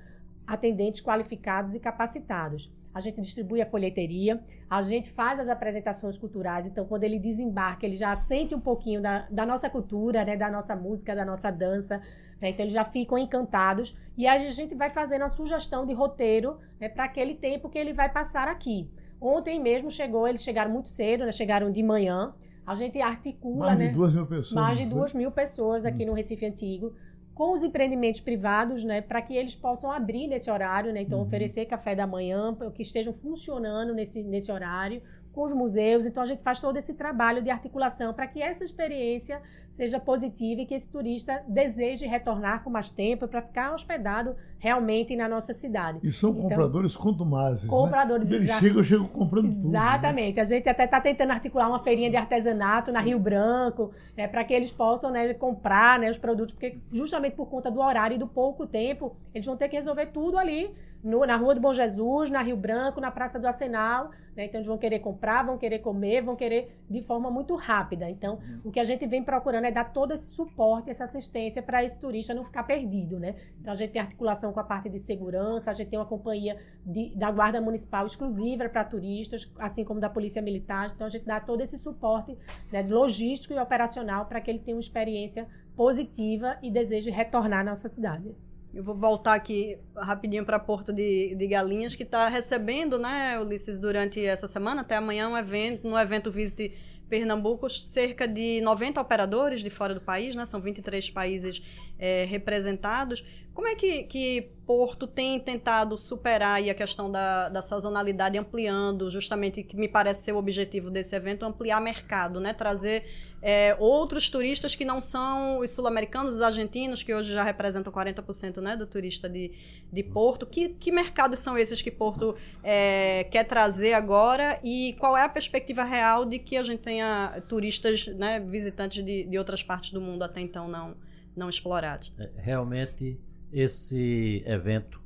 [0.45, 2.71] atendentes qualificados e capacitados.
[2.97, 7.85] A gente distribui a folheteria, a gente faz as apresentações culturais, então quando ele desembarca,
[7.85, 11.51] ele já sente um pouquinho da, da nossa cultura, né, da nossa música, da nossa
[11.51, 12.01] dança,
[12.41, 15.93] né, então eles já ficam encantados e aí a gente vai fazendo a sugestão de
[15.93, 18.89] roteiro né, para aquele tempo que ele vai passar aqui.
[19.21, 22.33] Ontem mesmo chegou, eles chegaram muito cedo, né, chegaram de manhã,
[22.65, 23.87] a gente articula, Mais né?
[23.89, 24.51] de duas mil pessoas.
[24.51, 24.89] mais de né?
[24.89, 26.95] duas mil pessoas aqui no Recife Antigo,
[27.37, 31.25] com os empreendimentos privados, né, para que eles possam abrir nesse horário, né, então Uhum.
[31.25, 35.03] oferecer café da manhã, que estejam funcionando nesse, nesse horário,
[35.37, 36.03] com os museus.
[36.07, 39.39] Então a gente faz todo esse trabalho de articulação para que essa experiência
[39.71, 45.15] seja positiva e que esse turista deseje retornar com mais tempo para ficar hospedado realmente
[45.15, 45.99] na nossa cidade.
[46.01, 47.69] E são Então, compradores contumazes.
[47.69, 48.35] Compradores né?
[48.37, 49.69] Eles exa- chegam, eu chego comprando tudo.
[49.69, 49.77] né?
[49.77, 50.39] Exatamente.
[50.39, 54.43] A gente até está tentando articular uma feirinha de artesanato na Rio Branco, né, para
[54.43, 58.17] que eles possam né, comprar né, os produtos, porque justamente por conta do horário e
[58.17, 61.73] do pouco tempo, eles vão ter que resolver tudo ali no- na Rua do Bom
[61.73, 64.11] Jesus, na Rio Branco, na Praça do Arsenal.
[64.35, 68.07] Né, então eles vão querer comprar, vão querer comer, vão querer de forma muito rápida.
[68.07, 71.83] Então o que a gente vem procurando é dar todo esse suporte, essa assistência para
[71.83, 73.19] esse turista não ficar perdido.
[73.19, 73.35] Né?
[73.59, 76.55] Então a gente tem articulação com a parte de segurança, a gente tem uma companhia
[76.85, 80.91] de- da Guarda Municipal exclusiva para turistas, assim como da Polícia Militar.
[80.93, 82.37] Então, a gente dá todo esse suporte
[82.71, 87.63] né, logístico e operacional para que ele tenha uma experiência positiva e deseje retornar à
[87.63, 88.35] nossa cidade.
[88.77, 93.79] Eu vou voltar aqui rapidinho para Porto de, de Galinhas, que está recebendo, né, Ulisses,
[93.79, 96.77] durante essa semana, até amanhã, um evento, no evento Visit
[97.09, 101.59] Pernambuco, cerca de 90 operadores de fora do país, né, são 23 países
[101.97, 103.25] é, representados.
[103.51, 109.63] Como é que, que Porto tem tentado superar a questão da, da sazonalidade, ampliando justamente,
[109.63, 112.53] que me parece ser o objetivo desse evento, ampliar mercado, né?
[112.53, 113.05] trazer
[113.41, 118.57] é, outros turistas que não são os sul-americanos, os argentinos, que hoje já representam 40%
[118.57, 119.51] né, do turista de,
[119.91, 120.45] de Porto.
[120.45, 125.29] Que, que mercados são esses que Porto é, quer trazer agora e qual é a
[125.29, 130.01] perspectiva real de que a gente tenha turistas, né, visitantes de, de outras partes do
[130.01, 130.95] mundo até então não,
[131.35, 132.11] não explorados?
[132.17, 133.19] É, realmente
[133.51, 135.01] esse evento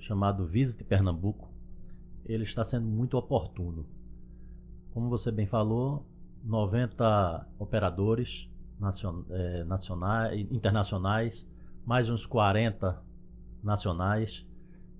[0.00, 1.48] chamado Visit Pernambuco,
[2.24, 3.86] ele está sendo muito oportuno.
[4.92, 6.04] Como você bem falou,
[6.44, 8.48] 90 operadores
[9.30, 11.50] é, nacionais, internacionais,
[11.84, 13.00] mais uns 40
[13.62, 14.46] nacionais.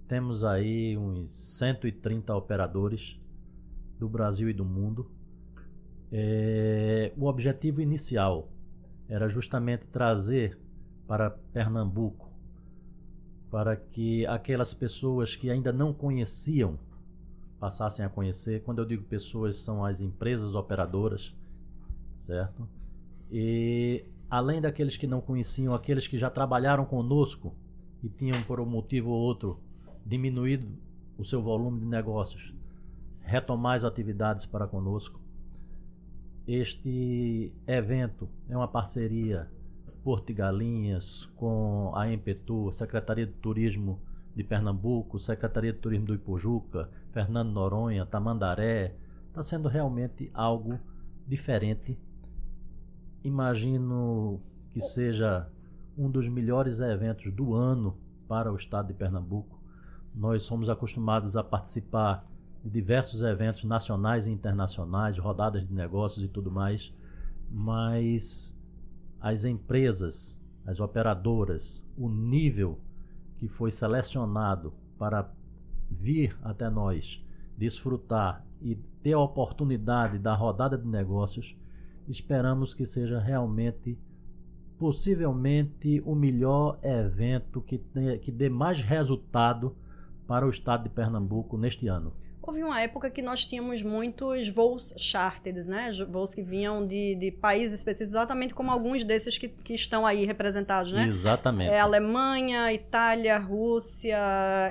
[0.07, 3.19] Temos aí uns 130 operadores
[3.99, 5.11] do Brasil e do mundo.
[6.11, 8.49] É, o objetivo inicial
[9.09, 10.59] era justamente trazer
[11.07, 12.29] para Pernambuco
[13.51, 16.79] para que aquelas pessoas que ainda não conheciam
[17.59, 18.63] passassem a conhecer.
[18.63, 21.35] Quando eu digo pessoas, são as empresas operadoras,
[22.19, 22.69] certo?
[23.31, 27.55] E além daqueles que não conheciam, aqueles que já trabalharam conosco
[28.03, 29.59] e tinham por um motivo ou outro
[30.05, 30.67] diminuído
[31.19, 32.55] o seu volume de negócios,
[33.21, 35.21] retomar as atividades para conosco.
[36.47, 39.49] Este evento é uma parceria
[40.03, 44.01] Porto e Galinhas, com a Empetu, Secretaria de Turismo
[44.39, 48.95] de Pernambuco, Secretaria de Turismo do Ipojuca, Fernando Noronha, Tamandaré.
[49.27, 50.79] Está sendo realmente algo
[51.27, 51.99] diferente.
[53.25, 54.41] Imagino
[54.73, 55.49] que seja
[55.97, 57.99] um dos melhores eventos do ano
[58.29, 59.61] para o estado de Pernambuco.
[60.15, 62.25] Nós somos acostumados a participar
[62.63, 66.95] de diversos eventos nacionais e internacionais, rodadas de negócios e tudo mais,
[67.51, 68.57] mas
[69.21, 72.79] as empresas, as operadoras, o nível
[73.39, 75.31] que foi selecionado para
[75.91, 77.23] vir até nós,
[77.57, 81.57] desfrutar e ter a oportunidade da rodada de negócios,
[82.09, 83.97] esperamos que seja realmente,
[84.79, 87.81] possivelmente, o melhor evento que,
[88.23, 89.75] que dê mais resultado
[90.27, 92.13] para o estado de Pernambuco neste ano
[92.49, 95.93] houve uma época que nós tínhamos muitos voos charters, né?
[96.09, 100.25] Voos que vinham de, de países específicos, exatamente como alguns desses que, que estão aí
[100.25, 101.07] representados, né?
[101.07, 101.71] Exatamente.
[101.71, 104.19] É, Alemanha, Itália, Rússia,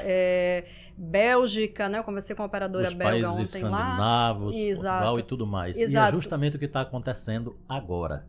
[0.02, 0.66] é,
[0.98, 2.00] Bélgica, né?
[2.00, 3.70] Eu conversei com a operadora Os belga países ontem lá.
[3.70, 5.78] escandinavos, Portugal e tudo mais.
[5.78, 6.08] Exato.
[6.08, 8.26] E é justamente o que está acontecendo agora,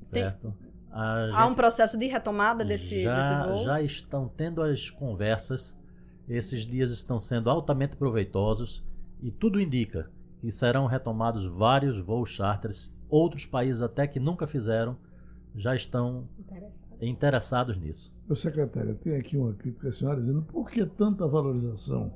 [0.00, 0.54] certo?
[0.90, 3.64] Há um processo de retomada desse, já, desses voos?
[3.64, 5.76] Já estão tendo as conversas
[6.28, 8.82] esses dias estão sendo altamente proveitosos
[9.22, 10.10] e tudo indica
[10.40, 12.92] que serão retomados vários voos charters.
[13.08, 14.96] Outros países até que nunca fizeram
[15.54, 16.28] já estão
[17.00, 18.12] interessados nisso.
[18.26, 22.12] Meu secretário, tem aqui uma crítica a senhora dizendo por que tanta valorização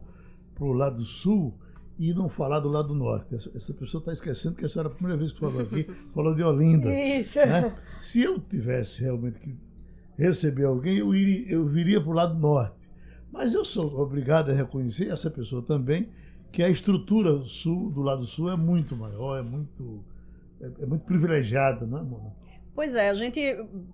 [0.54, 1.54] para o lado sul
[1.98, 3.34] e não falar do lado norte.
[3.34, 6.42] Essa pessoa está esquecendo que a senhora, a primeira vez que falou aqui, falou de
[6.42, 6.92] Olinda.
[6.92, 7.38] Isso.
[7.38, 7.76] Né?
[7.98, 9.56] Se eu tivesse realmente que
[10.16, 12.77] receber alguém, eu, iria, eu viria para o lado norte.
[13.32, 16.08] Mas eu sou obrigado a reconhecer, essa pessoa também,
[16.50, 20.04] que a estrutura sul, do lado sul é muito maior, é muito,
[20.60, 22.32] é, é muito privilegiada, não é, Mona?
[22.74, 23.40] Pois é, a gente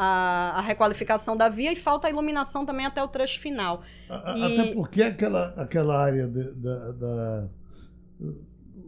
[0.54, 3.82] a, a requalificação da via e falta a iluminação também até o trecho final.
[4.08, 7.48] A- a- E- Até porque aquela, aquela área de- da, da-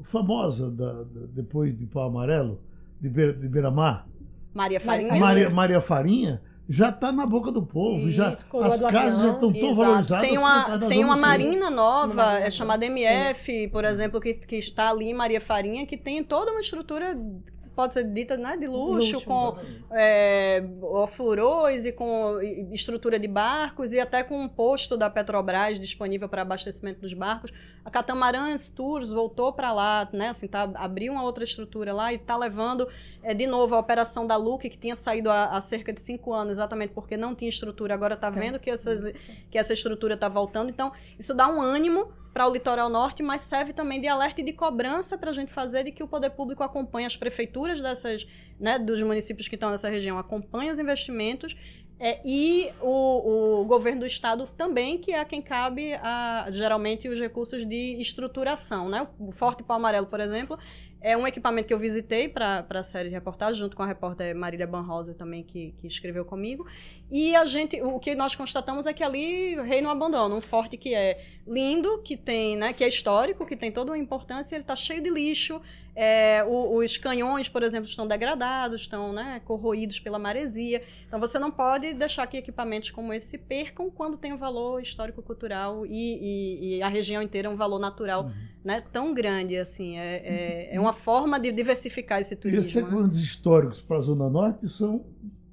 [0.04, 2.60] famosa da- da- depois de Pau Amarelo,
[3.00, 4.06] de, Beira, de Beira-Mar,
[4.56, 5.14] Maria Farinha.
[5.16, 8.10] Maria, Maria Farinha, já está na boca do povo.
[8.10, 10.28] já, Isso, Coroa as do casas já estão tão valorizadas.
[10.28, 12.86] Tem uma, tem uma marina nova, é chamada.
[12.86, 17.16] MF, por exemplo, que, que está ali em Maria Farinha, que tem toda uma estrutura,
[17.74, 19.58] pode ser dita, né, de luxo, Luxo, com
[19.92, 22.40] é, ofurôs e com
[22.72, 27.52] estrutura de barcos e até com um posto da Petrobras disponível para abastecimento dos barcos.
[27.86, 32.16] A Catamarãs Tours voltou para lá, né, assim, tá, abriu uma outra estrutura lá e
[32.16, 32.88] está levando
[33.22, 36.32] é, de novo a operação da Luke, que tinha saído há, há cerca de cinco
[36.32, 39.16] anos, exatamente porque não tinha estrutura, agora está vendo que essas
[39.48, 40.68] que essa estrutura está voltando.
[40.68, 44.44] Então, isso dá um ânimo para o litoral norte, mas serve também de alerta e
[44.44, 48.26] de cobrança para a gente fazer de que o poder público acompanhe as prefeituras dessas,
[48.58, 51.56] né, dos municípios que estão nessa região, acompanhe os investimentos
[51.98, 57.18] é, e o, o governo do estado também, que é quem cabe a, geralmente os
[57.18, 58.88] recursos de estruturação.
[58.88, 59.06] Né?
[59.18, 60.58] O Forte Pau Amarelo, por exemplo,
[61.00, 64.34] é um equipamento que eu visitei para a série de reportagem, junto com a repórter
[64.34, 66.66] Marília Banrosa também, que, que escreveu comigo.
[67.10, 70.76] E a gente, o que nós constatamos é que ali reina um abandono, um forte
[70.76, 74.64] que é lindo, que tem, né, que é histórico, que tem toda uma importância, ele
[74.64, 75.62] está cheio de lixo.
[75.98, 80.82] É, o- os canhões, por exemplo, estão degradados, estão né, corroídos pela maresia.
[81.08, 84.82] Então você não pode deixar que equipamentos como esse se percam quando tem um valor
[84.82, 88.30] histórico-cultural e, e- e a região inteira um valor natural
[88.62, 89.96] né, tão grande assim.
[89.96, 90.16] É,
[90.70, 93.02] é, é uma forma de diversificar esse E esses turismo.
[93.02, 93.10] né?
[93.12, 95.02] históricos para a Zona Norte são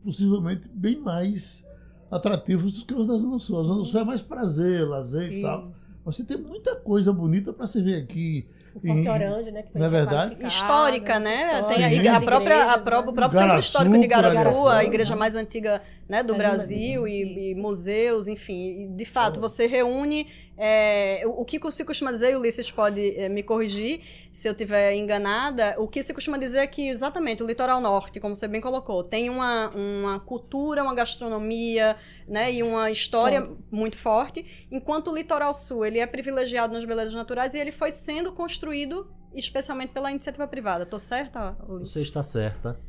[0.04, 1.66] possivelmente bem mais
[2.12, 3.60] atrativos do que os da Zona Sul.
[3.60, 5.72] A Zona Sul é mais prazer, lazer e tal.
[6.06, 8.46] Você tem muita coisa bonita para você ver aqui.
[8.76, 9.62] O Forte Orange, né?
[9.64, 10.38] Que foi não é verdade?
[10.46, 11.44] Histórica, né?
[11.44, 11.96] histórica, Tem a, Sim.
[11.96, 13.12] igre- a própria, a igrejas, pró- o né?
[13.14, 14.68] próprio centro Igaraçu, histórico de exemplo.
[14.70, 18.84] a igreja mais antiga né, do É Brasil, e, e museus, enfim.
[18.84, 20.28] E, de fato, você reúne.
[20.58, 24.48] É, o o que se costuma dizer, e o Ulisses pode é, me corrigir se
[24.48, 28.36] eu estiver enganada, o que se costuma dizer é que exatamente o litoral norte, como
[28.36, 31.96] você bem colocou, tem uma, uma cultura, uma gastronomia
[32.28, 37.14] né, e uma história muito forte, enquanto o litoral sul ele é privilegiado nas belezas
[37.14, 40.86] naturais e ele foi sendo construído especialmente pela iniciativa privada.
[40.86, 41.94] Tô certa, Ulisses?
[41.94, 42.80] Você está certa.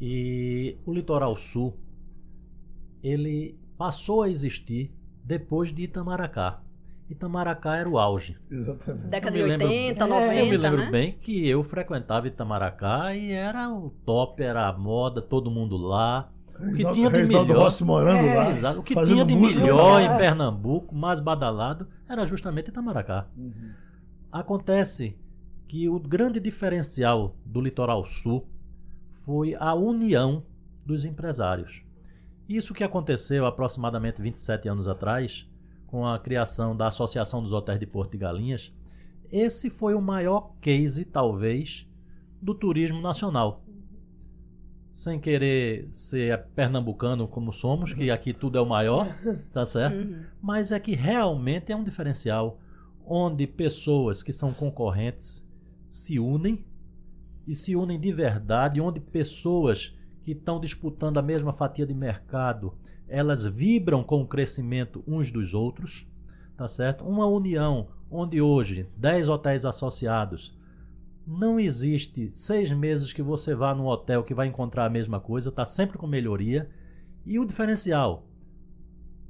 [0.00, 1.74] E o litoral sul,
[3.02, 4.92] ele passou a existir
[5.24, 6.62] depois de Itamaracá.
[7.10, 8.36] Itamaracá era o auge.
[8.50, 9.06] Exatamente.
[9.08, 10.90] Década Eu de me lembro- 80, É, 90, eu me lembro né?
[10.90, 16.30] bem que eu frequentava Itamaracá e era o top, era a moda, todo mundo lá.
[16.50, 18.50] O que Reginaldo- tinha de Reginaldo melhor- Rossi morando É, lá.
[18.50, 18.80] Exato.
[18.80, 23.26] O que tinha de melhor em Pernambuco, mais badalado, era justamente Itamaracá.
[24.30, 25.16] Acontece
[25.66, 28.46] que o grande diferencial do litoral sul
[29.24, 30.42] foi a união
[30.84, 31.82] dos empresários.
[32.48, 35.46] Isso que aconteceu aproximadamente 27 anos atrás,
[35.88, 38.72] com a criação da Associação dos Hotéis de Porto de Galinhas,
[39.30, 41.86] esse foi o maior case, talvez,
[42.40, 43.64] do turismo nacional.
[44.92, 49.08] Sem querer ser pernambucano como somos, que aqui tudo é o maior,
[49.52, 49.96] tá certo?
[49.96, 50.24] Uhum.
[50.40, 52.58] mas é que realmente é um diferencial
[53.06, 55.46] onde pessoas que são concorrentes
[55.88, 56.64] se unem
[57.46, 62.74] e se unem de verdade, onde pessoas que estão disputando a mesma fatia de mercado,
[63.08, 66.06] elas vibram com o crescimento uns dos outros,
[66.56, 67.04] tá certo?
[67.04, 70.56] Uma união onde hoje 10 hotéis associados
[71.26, 75.50] não existe seis meses que você vá num hotel que vai encontrar a mesma coisa,
[75.50, 76.70] está sempre com melhoria.
[77.26, 78.28] E o diferencial,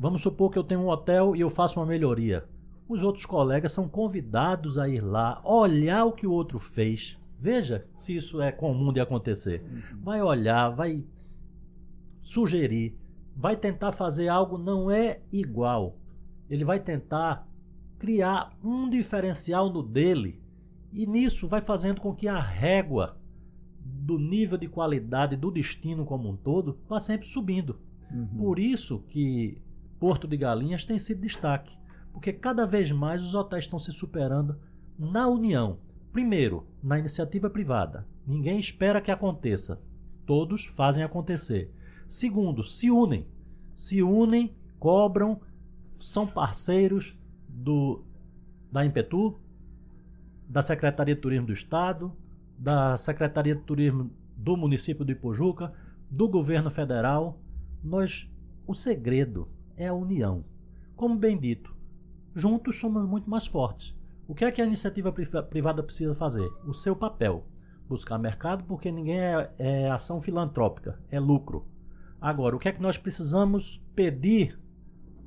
[0.01, 2.45] Vamos supor que eu tenho um hotel e eu faço uma melhoria.
[2.89, 7.19] os outros colegas são convidados a ir lá, olhar o que o outro fez.
[7.39, 9.61] Veja se isso é comum de acontecer.
[10.01, 11.05] Vai olhar, vai
[12.23, 12.97] sugerir,
[13.39, 15.97] vai tentar fazer algo não é igual.
[16.51, 17.47] Ele vai tentar
[17.97, 20.43] criar um diferencial no dele
[20.93, 23.17] e nisso vai fazendo com que a régua
[23.81, 27.79] do nível de qualidade do destino como um todo vá sempre subindo.
[28.11, 28.27] Uhum.
[28.39, 29.63] Por isso que
[30.01, 31.79] Porto de Galinhas tem sido destaque
[32.13, 34.59] porque cada vez mais os hotéis estão se superando
[34.99, 35.79] na união.
[36.13, 38.05] Primeiro, na iniciativa privada.
[38.27, 39.81] Ninguém espera que aconteça.
[40.27, 41.73] Todos fazem acontecer.
[42.09, 43.27] Segundo, se unem.
[43.75, 45.41] Se unem, cobram,
[46.01, 47.17] são parceiros
[47.49, 48.03] do
[48.73, 49.39] da Impetu,
[50.49, 52.13] da Secretaria de Turismo do Estado,
[52.59, 55.73] da Secretaria de Turismo do município de Ipojuca,
[56.11, 57.39] do governo federal.
[57.83, 58.29] Nós,
[58.67, 60.45] o segredo é a união.
[60.97, 61.75] Como bem dito,
[62.35, 63.95] juntos somos muito mais fortes.
[64.27, 66.49] O que é que a iniciativa privada precisa fazer?
[66.67, 67.45] O seu papel.
[67.89, 71.65] Buscar mercado, porque ninguém é, é ação filantrópica, é lucro.
[72.21, 74.59] Agora, o que é que nós precisamos pedir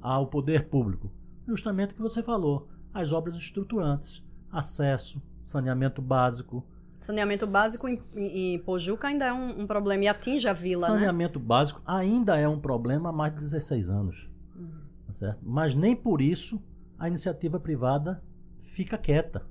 [0.01, 1.11] ao poder público?
[1.47, 6.65] Justamente o que você falou: as obras estruturantes, acesso, saneamento básico.
[6.99, 10.93] Saneamento básico em, em, Pojuca ainda é um, um, problema e atinge a vila, né?
[10.93, 11.45] Saneamento né?
[11.45, 14.29] básico ainda é um problema há mais de 16 anos.
[14.55, 14.69] Uhum.
[15.07, 15.39] Tá certo?
[15.41, 16.61] Mas nem por isso
[16.99, 18.21] a iniciativa privada
[18.61, 19.43] fica quieta.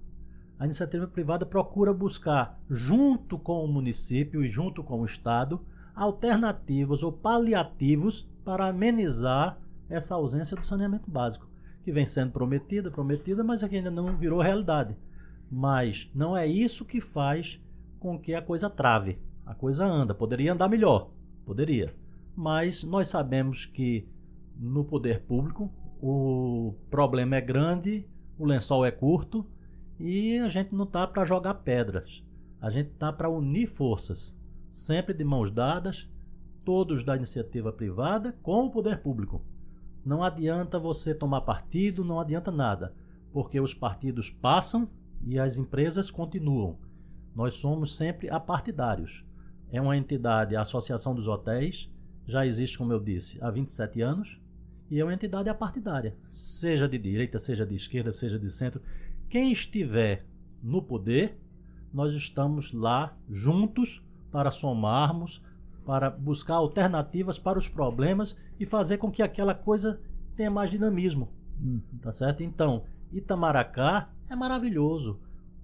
[0.58, 5.60] A iniciativa privada procura buscar, junto com o município e junto com o Estado,
[5.94, 11.48] alternativas ou paliativos para amenizar essa ausência do saneamento básico,
[11.82, 14.96] que vem sendo prometida, prometida, mas que ainda não virou realidade.
[15.50, 17.60] Mas não é isso que faz
[17.98, 19.18] com que a coisa trave.
[19.44, 20.14] A coisa anda.
[20.14, 21.10] Poderia andar melhor,
[21.44, 21.92] poderia.
[22.36, 24.08] Mas nós sabemos que
[24.56, 25.70] no poder público
[26.00, 28.06] o problema é grande,
[28.38, 29.44] o lençol é curto
[29.98, 32.22] e a gente não está para jogar pedras.
[32.60, 34.36] A gente está para unir forças,
[34.70, 36.08] sempre de mãos dadas,
[36.64, 39.42] todos da iniciativa privada com o poder público.
[40.04, 42.94] Não adianta você tomar partido, não adianta nada,
[43.32, 44.88] porque os partidos passam
[45.26, 46.78] e as empresas continuam.
[47.34, 49.24] Nós somos sempre apartidários.
[49.70, 51.90] É uma entidade, a Associação dos Hotéis,
[52.26, 54.40] já existe, como eu disse, há 27 anos
[54.90, 58.80] e é uma entidade apartidária, seja de direita, seja de esquerda, seja de centro.
[59.28, 60.24] Quem estiver
[60.62, 61.38] no poder,
[61.92, 65.42] nós estamos lá juntos para somarmos,
[65.84, 70.00] para buscar alternativas para os problemas e fazer com que aquela coisa
[70.36, 71.28] tenha mais dinamismo.
[71.60, 71.80] Uhum.
[72.00, 72.42] Tá certo?
[72.42, 75.18] Então, Itamaracá é maravilhoso.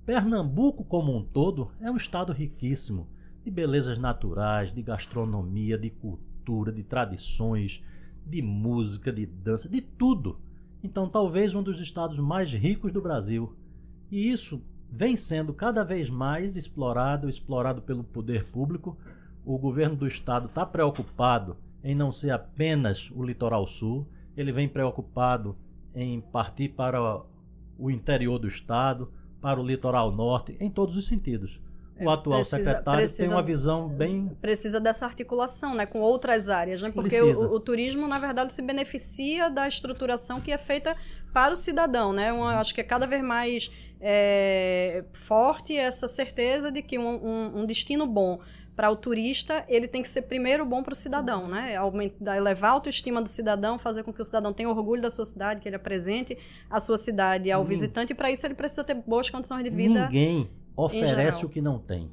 [0.05, 3.09] Pernambuco como um todo é um estado riquíssimo
[3.45, 7.83] de belezas naturais, de gastronomia, de cultura, de tradições,
[8.25, 10.41] de música, de dança, de tudo.
[10.83, 13.55] Então, talvez um dos estados mais ricos do Brasil.
[14.11, 14.61] E isso
[14.91, 18.97] vem sendo cada vez mais explorado, explorado pelo poder público.
[19.45, 24.07] O governo do estado está preocupado em não ser apenas o litoral sul,
[24.37, 25.57] ele vem preocupado
[25.95, 27.23] em partir para
[27.79, 29.11] o interior do estado,
[29.41, 31.61] para o litoral norte, em todos os sentidos.
[31.99, 34.37] O atual precisa, secretário precisa, tem uma visão bem.
[34.41, 36.91] Precisa dessa articulação né, com outras áreas, né?
[36.93, 40.95] porque o, o, turismo, na verdade, se beneficia da estruturação que é feita
[41.33, 42.13] para o cidadão.
[42.13, 42.33] Né?
[42.33, 43.71] Uma, acho que é cada vez mais
[44.01, 48.41] é, forte essa certeza de que um, um, um destino bom
[48.77, 51.77] para o turista, ele tem que ser primeiro bom para o cidadão, né?
[51.77, 55.25] Aumentar, elevar a autoestima do cidadão, fazer com que o cidadão tenha orgulho da sua
[55.25, 56.37] cidade, que ele apresente
[56.69, 57.65] a sua cidade ao hum.
[57.65, 60.05] visitante, e para isso ele precisa ter boas condições de vida.
[60.05, 62.11] Ninguém oferece o que não tem.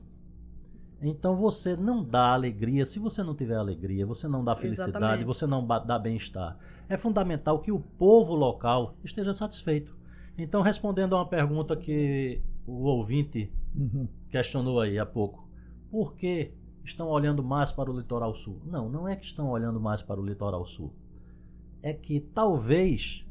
[1.01, 5.25] Então você não dá alegria, se você não tiver alegria, você não dá felicidade, Exatamente.
[5.25, 6.57] você não dá bem-estar.
[6.87, 9.93] É fundamental que o povo local esteja satisfeito.
[10.37, 14.07] Então, respondendo a uma pergunta que o ouvinte uhum.
[14.29, 15.47] questionou aí há pouco,
[15.91, 16.51] por que
[16.83, 18.59] estão olhando mais para o litoral sul?
[18.65, 20.93] Não, não é que estão olhando mais para o litoral sul.
[21.81, 23.25] É que talvez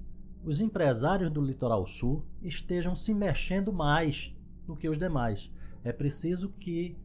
[0.44, 4.32] os empresários do litoral sul estejam se mexendo mais
[4.66, 5.50] do que os demais.
[5.84, 6.96] É preciso que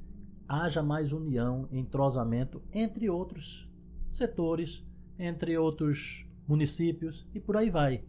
[0.48, 3.68] haja mais união, entrosamento entre outros
[4.08, 4.84] setores,
[5.20, 8.04] entre outros municípios e por aí vai.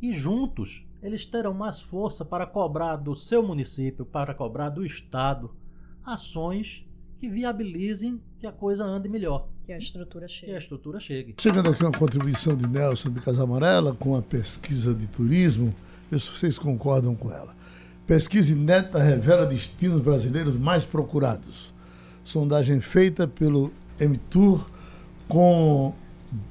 [0.00, 5.50] E juntos eles terão mais força para cobrar do seu município, para cobrar do Estado,
[6.04, 6.84] ações
[7.18, 9.46] que viabilizem que a coisa ande melhor.
[9.66, 10.46] Que a estrutura chegue.
[10.46, 11.34] Que a estrutura chegue.
[11.38, 15.74] Chegando aqui uma contribuição de Nelson de Casa Amarela com a pesquisa de turismo,
[16.10, 17.54] se vocês concordam com ela.
[18.06, 21.72] Pesquisa inédita revela destinos brasileiros mais procurados.
[22.24, 24.66] Sondagem feita pelo MTour
[25.28, 25.94] com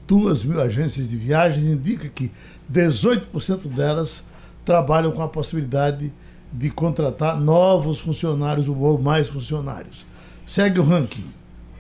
[0.08, 2.32] duas mil agências de viagens indica que
[2.72, 4.24] 18% delas
[4.70, 6.14] trabalham com a possibilidade
[6.54, 10.06] de contratar novos funcionários ou mais funcionários.
[10.46, 11.26] Segue o ranking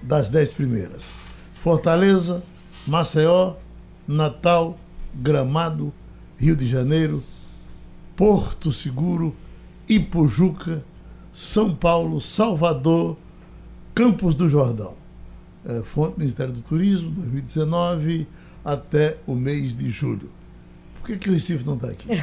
[0.01, 1.03] das dez primeiras:
[1.61, 2.41] Fortaleza,
[2.87, 3.53] Maceió,
[4.07, 4.75] Natal,
[5.13, 5.93] Gramado,
[6.35, 7.23] Rio de Janeiro,
[8.17, 9.35] Porto Seguro,
[9.87, 10.83] Ipujuca,
[11.31, 13.15] São Paulo, Salvador,
[13.93, 14.95] Campos do Jordão.
[15.63, 18.25] É, fonte Ministério do Turismo, 2019
[18.65, 20.38] até o mês de julho.
[21.09, 22.07] Que, que o Recife não está aqui?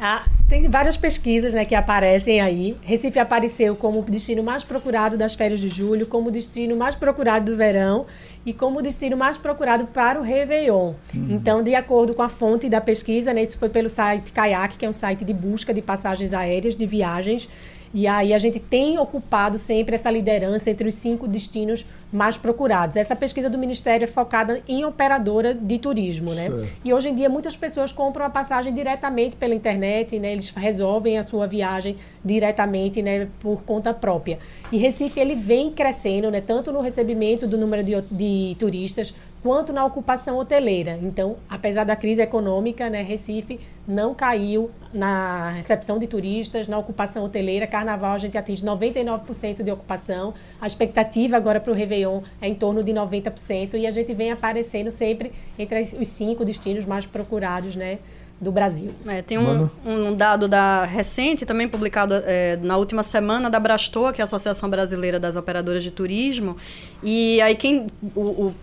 [0.00, 2.76] Ah, tem várias pesquisas né, que aparecem aí.
[2.82, 6.94] Recife apareceu como o destino mais procurado das férias de julho, como o destino mais
[6.94, 8.06] procurado do verão
[8.46, 10.94] e como o destino mais procurado para o Réveillon.
[11.12, 11.26] Uhum.
[11.30, 14.86] Então, de acordo com a fonte da pesquisa, né, isso foi pelo site Kayak, que
[14.86, 17.48] é um site de busca de passagens aéreas, de viagens.
[17.92, 22.96] E aí a gente tem ocupado sempre essa liderança entre os cinco destinos mais procurados.
[22.96, 26.50] Essa pesquisa do Ministério é focada em operadora de turismo, né?
[26.50, 26.68] Certo.
[26.84, 30.32] E hoje em dia muitas pessoas compram a passagem diretamente pela internet, né?
[30.32, 34.38] Eles resolvem a sua viagem diretamente, né, por conta própria.
[34.70, 39.72] E Recife ele vem crescendo, né, tanto no recebimento do número de, de turistas quanto
[39.72, 40.98] na ocupação hoteleira.
[41.02, 47.24] Então, apesar da crise econômica, né, Recife não caiu na recepção de turistas, na ocupação
[47.24, 47.66] hoteleira.
[47.66, 50.34] Carnaval a gente atinge 99% de ocupação.
[50.60, 51.97] A expectativa agora para o Réveillon
[52.40, 56.84] é em torno de 90% e a gente vem aparecendo sempre entre os cinco destinos
[56.84, 57.98] mais procurados, né?
[58.40, 58.92] do Brasil.
[59.06, 64.12] É, tem um, um, dado da recente, também publicado é, na última semana, da Brastoa,
[64.12, 66.56] que é a Associação Brasileira das Operadoras de Turismo.
[67.02, 68.54] E aí quem o, o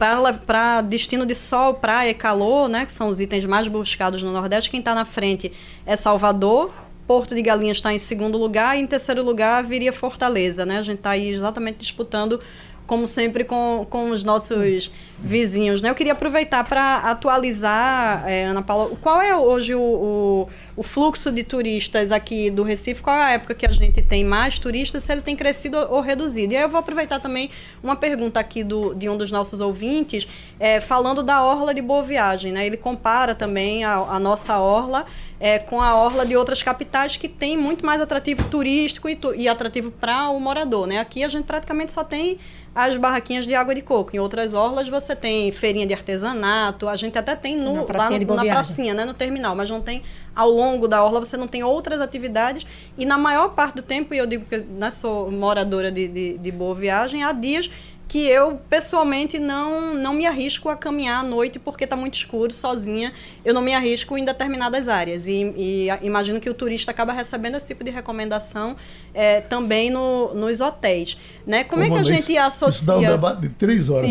[0.45, 4.31] para destino de sol, praia e calor, né, que são os itens mais buscados no
[4.31, 5.51] Nordeste, quem está na frente
[5.85, 6.71] é Salvador.
[7.05, 10.79] Porto de Galinhas está em segundo lugar e em terceiro lugar viria Fortaleza, né?
[10.79, 12.41] A gente está aí exatamente disputando
[12.85, 15.81] como sempre, com, com os nossos vizinhos.
[15.81, 15.89] Né?
[15.89, 21.31] Eu queria aproveitar para atualizar, é, Ana Paula, qual é hoje o, o, o, fluxo
[21.31, 23.01] de turistas aqui do Recife?
[23.01, 26.01] Qual é a época que a gente tem mais turistas, se ele tem crescido ou
[26.01, 26.53] reduzido?
[26.53, 27.49] E aí eu vou aproveitar também
[27.81, 30.27] uma pergunta aqui do, de um dos nossos ouvintes,
[30.59, 32.51] é, falando da Orla de Boa Viagem.
[32.51, 32.65] Né?
[32.65, 35.05] Ele compara também a, a nossa Orla
[35.39, 39.47] é, com a orla de outras capitais que tem muito mais atrativo turístico e, e
[39.47, 40.87] atrativo para o morador.
[40.87, 40.99] Né?
[40.99, 42.39] Aqui a gente praticamente só tem
[42.75, 44.13] as barraquinhas de água de coco.
[44.13, 48.27] Em outras orlas você tem feirinha de artesanato, a gente até tem no, na pracinha,
[48.27, 50.03] lá, na pracinha né, no terminal, mas não tem
[50.35, 52.67] ao longo da orla, você não tem outras atividades.
[52.97, 56.37] E na maior parte do tempo, e eu digo que né, sou moradora de, de,
[56.37, 57.71] de Boa Viagem, há dias
[58.15, 62.53] que eu pessoalmente não não me arrisco a caminhar à noite porque está muito escuro
[62.53, 63.11] sozinha.
[63.43, 65.27] Eu não me arrisco em determinadas áreas.
[65.27, 68.77] E, e imagino que o turista acaba recebendo esse tipo de recomendação
[69.13, 71.63] é, também no, nos hotéis né?
[71.63, 74.09] Como Ô, é que a gente associa isso dá um debate de três horas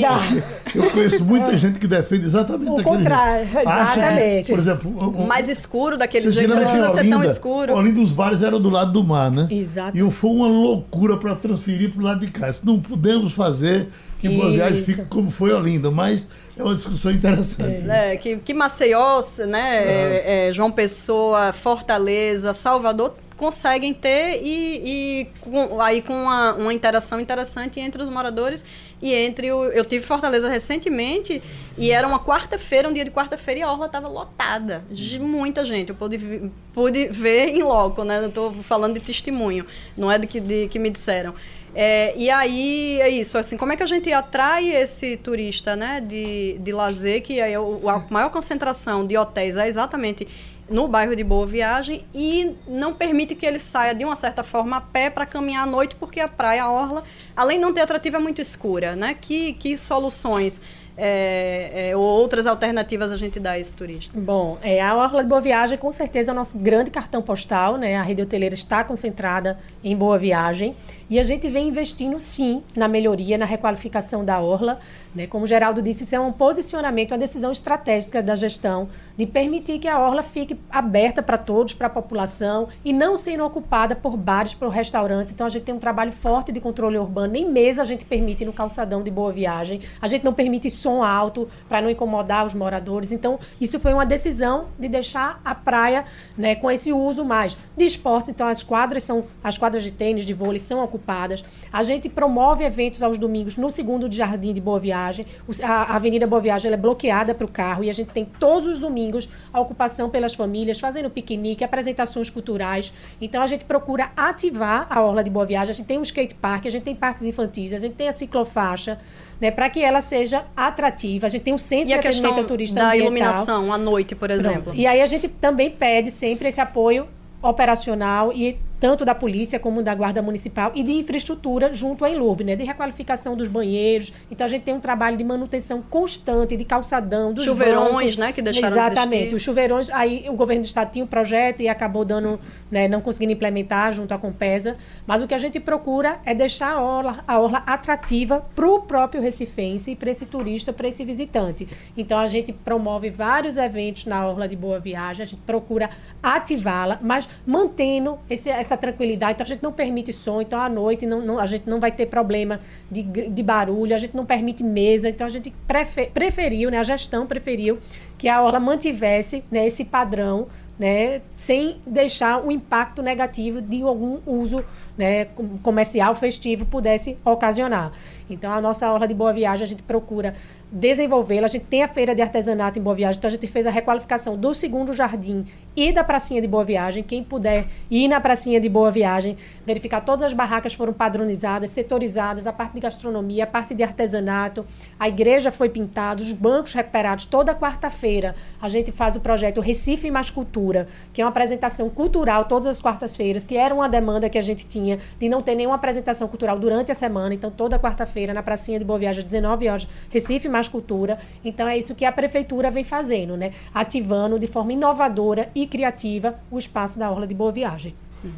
[0.75, 4.51] eu conheço muita gente que defende exatamente o contrário exatamente.
[4.51, 7.75] por exemplo o, mais escuro daquele jeito não precisa Olinda, ser tão escuro.
[7.75, 9.49] Olinda dos bares era do lado do mar né?
[9.51, 9.97] Exato.
[9.97, 12.53] e foi uma loucura para transferir para o lado de cá.
[12.53, 13.89] Se não podemos fazer
[14.29, 17.89] que Boa Viagem fique como foi Olinda, mas é uma discussão interessante.
[17.91, 20.49] É, que, que Maceió, né, é.
[20.49, 27.21] É, João Pessoa, Fortaleza, Salvador conseguem ter e, e com, aí com uma, uma, interação
[27.21, 28.65] interessante entre os moradores
[29.03, 29.65] e entre o...
[29.65, 31.43] Eu tive Fortaleza recentemente
[31.77, 35.67] e era uma quarta-feira, um dia de quarta-feira e a orla estava lotada de muita
[35.67, 35.91] gente.
[35.91, 38.21] Eu pude, pude ver em loco, né?
[38.21, 39.67] Não estou falando de testemunho,
[39.97, 41.35] não é de que, de, que me disseram.
[41.75, 46.01] É, e aí é isso, assim, como é que a gente atrai esse turista né,
[46.01, 50.29] de, de lazer, que é o, a maior concentração de hotéis é exatamente
[50.69, 54.77] no bairro de Boa Viagem e não permite que ele saia de uma certa forma
[54.77, 57.05] a pé para caminhar à noite, porque a praia, a orla,
[57.37, 59.15] além de não ter atrativa, é muito escura, né?
[59.21, 60.61] Que, que soluções
[60.97, 64.19] é, é, ou outras alternativas a gente dá a esse turista?
[64.19, 67.77] Bom, é, a Orla de Boa Viagem com certeza é o nosso grande cartão postal,
[67.77, 67.97] né?
[67.97, 70.77] A rede hoteleira está concentrada em Boa Viagem
[71.09, 74.79] e a gente vem investindo sim na melhoria, na requalificação da Orla.
[75.15, 75.27] Né?
[75.27, 79.79] Como o Geraldo disse, isso é um posicionamento, uma decisão estratégica da gestão de permitir
[79.79, 84.17] que a Orla fique aberta para todos, para a população e não sendo ocupada por
[84.17, 85.33] bares, por restaurantes.
[85.33, 87.33] Então a gente tem um trabalho forte de controle urbano.
[87.33, 89.81] Nem mesa a gente permite no calçadão de Boa Viagem.
[90.01, 93.13] A gente não permite som alto para não incomodar os moradores.
[93.13, 96.05] Então isso foi uma decisão de deixar a praia
[96.37, 98.31] né, com esse uso mais de esportes.
[98.31, 101.45] Então as quadras são as quadras de tênis, de vôlei são ocupadas.
[101.73, 105.27] A gente promove eventos aos domingos no segundo de Jardim de Boa Viagem.
[105.63, 108.79] A Avenida Boa Viagem é bloqueada para o carro e a gente tem todos os
[108.79, 112.93] domingos a ocupação pelas famílias, fazendo piquenique, apresentações culturais.
[113.21, 115.73] Então a gente procura ativar a Orla de Boa Viagem.
[115.73, 118.13] A gente tem um skate park, a gente tem parques infantis, a gente tem a
[118.13, 118.99] ciclofaixa,
[119.41, 121.27] né, para que ela seja atrativa.
[121.27, 123.07] A gente tem um centro de atendimento ao turista da ambiental.
[123.07, 124.63] iluminação à noite, por exemplo.
[124.65, 124.79] Pronto.
[124.79, 127.09] E aí a gente também pede sempre esse apoio
[127.43, 132.45] operacional e tanto da polícia como da guarda municipal e de infraestrutura junto à Enlurb,
[132.45, 134.13] né, de requalificação dos banheiros.
[134.31, 138.17] Então a gente tem um trabalho de manutenção constante de calçadão dos chuveirões, bancos.
[138.19, 139.31] né, que deixaram Exatamente.
[139.31, 142.39] de Os chuveirões, aí o governo do estado tinha um projeto e acabou dando,
[142.71, 144.77] né, não conseguindo implementar junto à Compesa,
[145.07, 148.81] mas o que a gente procura é deixar a orla, a orla atrativa para o
[148.81, 151.67] próprio recifense e para esse turista, para esse visitante.
[151.97, 155.89] Então a gente promove vários eventos na orla de Boa Viagem, a gente procura
[156.23, 159.35] ativá-la, mas mantendo esse, essa tranquilidade.
[159.35, 161.93] Então a gente não permite som, então à noite não, não, a gente não vai
[161.93, 162.61] ter problema
[162.91, 166.83] de, de barulho, a gente não permite mesa, então a gente prefer, preferiu, né, a
[166.83, 167.79] gestão preferiu
[168.19, 170.47] que a orla mantivesse né, esse padrão
[170.79, 174.65] né, sem deixar o impacto negativo de algum uso
[174.99, 175.27] né,
[175.63, 177.93] comercial, festivo, pudesse ocasionar.
[178.29, 180.35] Então, a nossa orla de boa viagem, a gente procura
[180.71, 181.45] desenvolvê-la.
[181.45, 183.71] A gente tem a feira de artesanato em Boa Viagem, então a gente fez a
[183.71, 185.47] requalificação do segundo jardim
[185.77, 187.03] e da pracinha de Boa Viagem.
[187.03, 192.47] Quem puder ir na pracinha de Boa Viagem, verificar todas as barracas foram padronizadas, setorizadas,
[192.47, 194.67] a parte de gastronomia, a parte de artesanato,
[194.99, 197.27] a igreja foi pintada, os bancos recuperados.
[197.27, 202.45] Toda quarta-feira a gente faz o projeto Recife Mais Cultura, que é uma apresentação cultural
[202.45, 205.77] todas as quartas-feiras, que era uma demanda que a gente tinha de não ter nenhuma
[205.77, 207.35] apresentação cultural durante a semana.
[207.35, 211.19] Então, toda quarta-feira, na pracinha de Boa Viagem, às 19 horas, Recife Mais Cultura.
[211.45, 213.53] Então, é isso que a prefeitura vem fazendo, né?
[213.73, 217.95] Ativando de forma inovadora e criativa o espaço da Orla de Boa Viagem.
[218.23, 218.31] Uhum.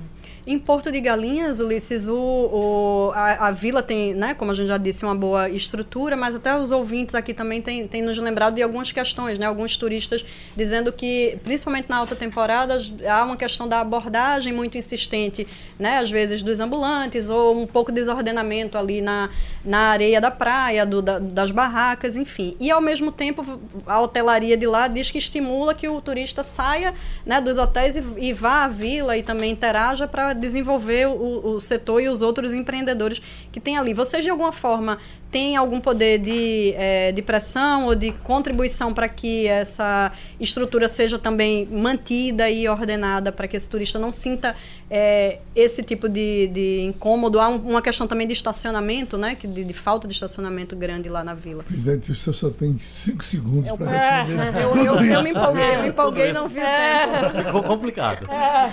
[0.48, 4.68] Em Porto de Galinhas, Ulisses, o, o a, a, vila tem, né, como a gente
[4.68, 8.62] já disse, uma boa estrutura, mas até os ouvintes aqui também têm, nos lembrado de
[8.62, 9.46] algumas questões, né?
[9.46, 10.24] Alguns turistas
[10.54, 12.78] dizendo que, principalmente na alta temporada,
[13.10, 15.48] há uma questão da abordagem muito insistente,
[15.80, 15.98] né?
[15.98, 19.28] Às vezes dos ambulantes, ou um pouco de desordenamento ali na,
[19.64, 22.54] na areia da praia, do, da, das barracas, enfim.
[22.60, 23.44] E, ao mesmo tempo,
[23.84, 26.94] a hotelaria de lá diz que estimula que o turista saia
[27.24, 31.60] né, dos hotéis e, e vá à vila e também interaja para desenvolver o, o
[31.60, 33.20] setor e os outros empreendedores
[33.50, 33.92] que tem ali.
[33.94, 34.98] Vocês, de alguma forma,
[35.36, 40.10] têm algum poder de, é, de pressão ou de contribuição para que essa
[40.40, 44.56] estrutura seja também mantida e ordenada, para que esse turista não sinta
[44.90, 47.38] é, esse tipo de, de incômodo?
[47.38, 49.36] Há um, uma questão também de estacionamento, né?
[49.38, 51.62] De, de, falta de estacionamento grande lá na vila.
[51.64, 54.62] Presidente, o senhor só tem cinco segundos para responder.
[54.62, 57.44] Eu, eu, eu, me empolguei, eu me empolguei e não vi o tempo.
[57.44, 58.26] Ficou complicado.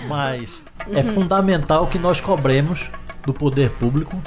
[0.08, 2.88] Mas é fundamental que nós cobremos
[3.26, 4.18] do poder público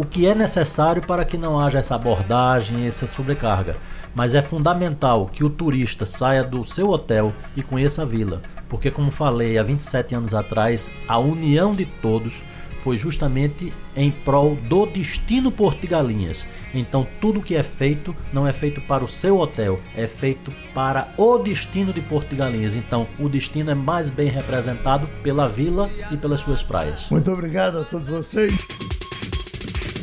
[0.00, 3.76] o que é necessário para que não haja essa abordagem, essa sobrecarga.
[4.14, 8.90] Mas é fundamental que o turista saia do seu hotel e conheça a vila, porque,
[8.90, 12.42] como falei há 27 anos atrás, a união de todos
[12.78, 16.46] foi justamente em prol do destino de Galinhas.
[16.72, 21.12] Então, tudo que é feito não é feito para o seu hotel, é feito para
[21.18, 22.74] o destino de Porto de Galinhas.
[22.74, 27.10] Então, o destino é mais bem representado pela vila e pelas suas praias.
[27.10, 28.50] Muito obrigado a todos vocês.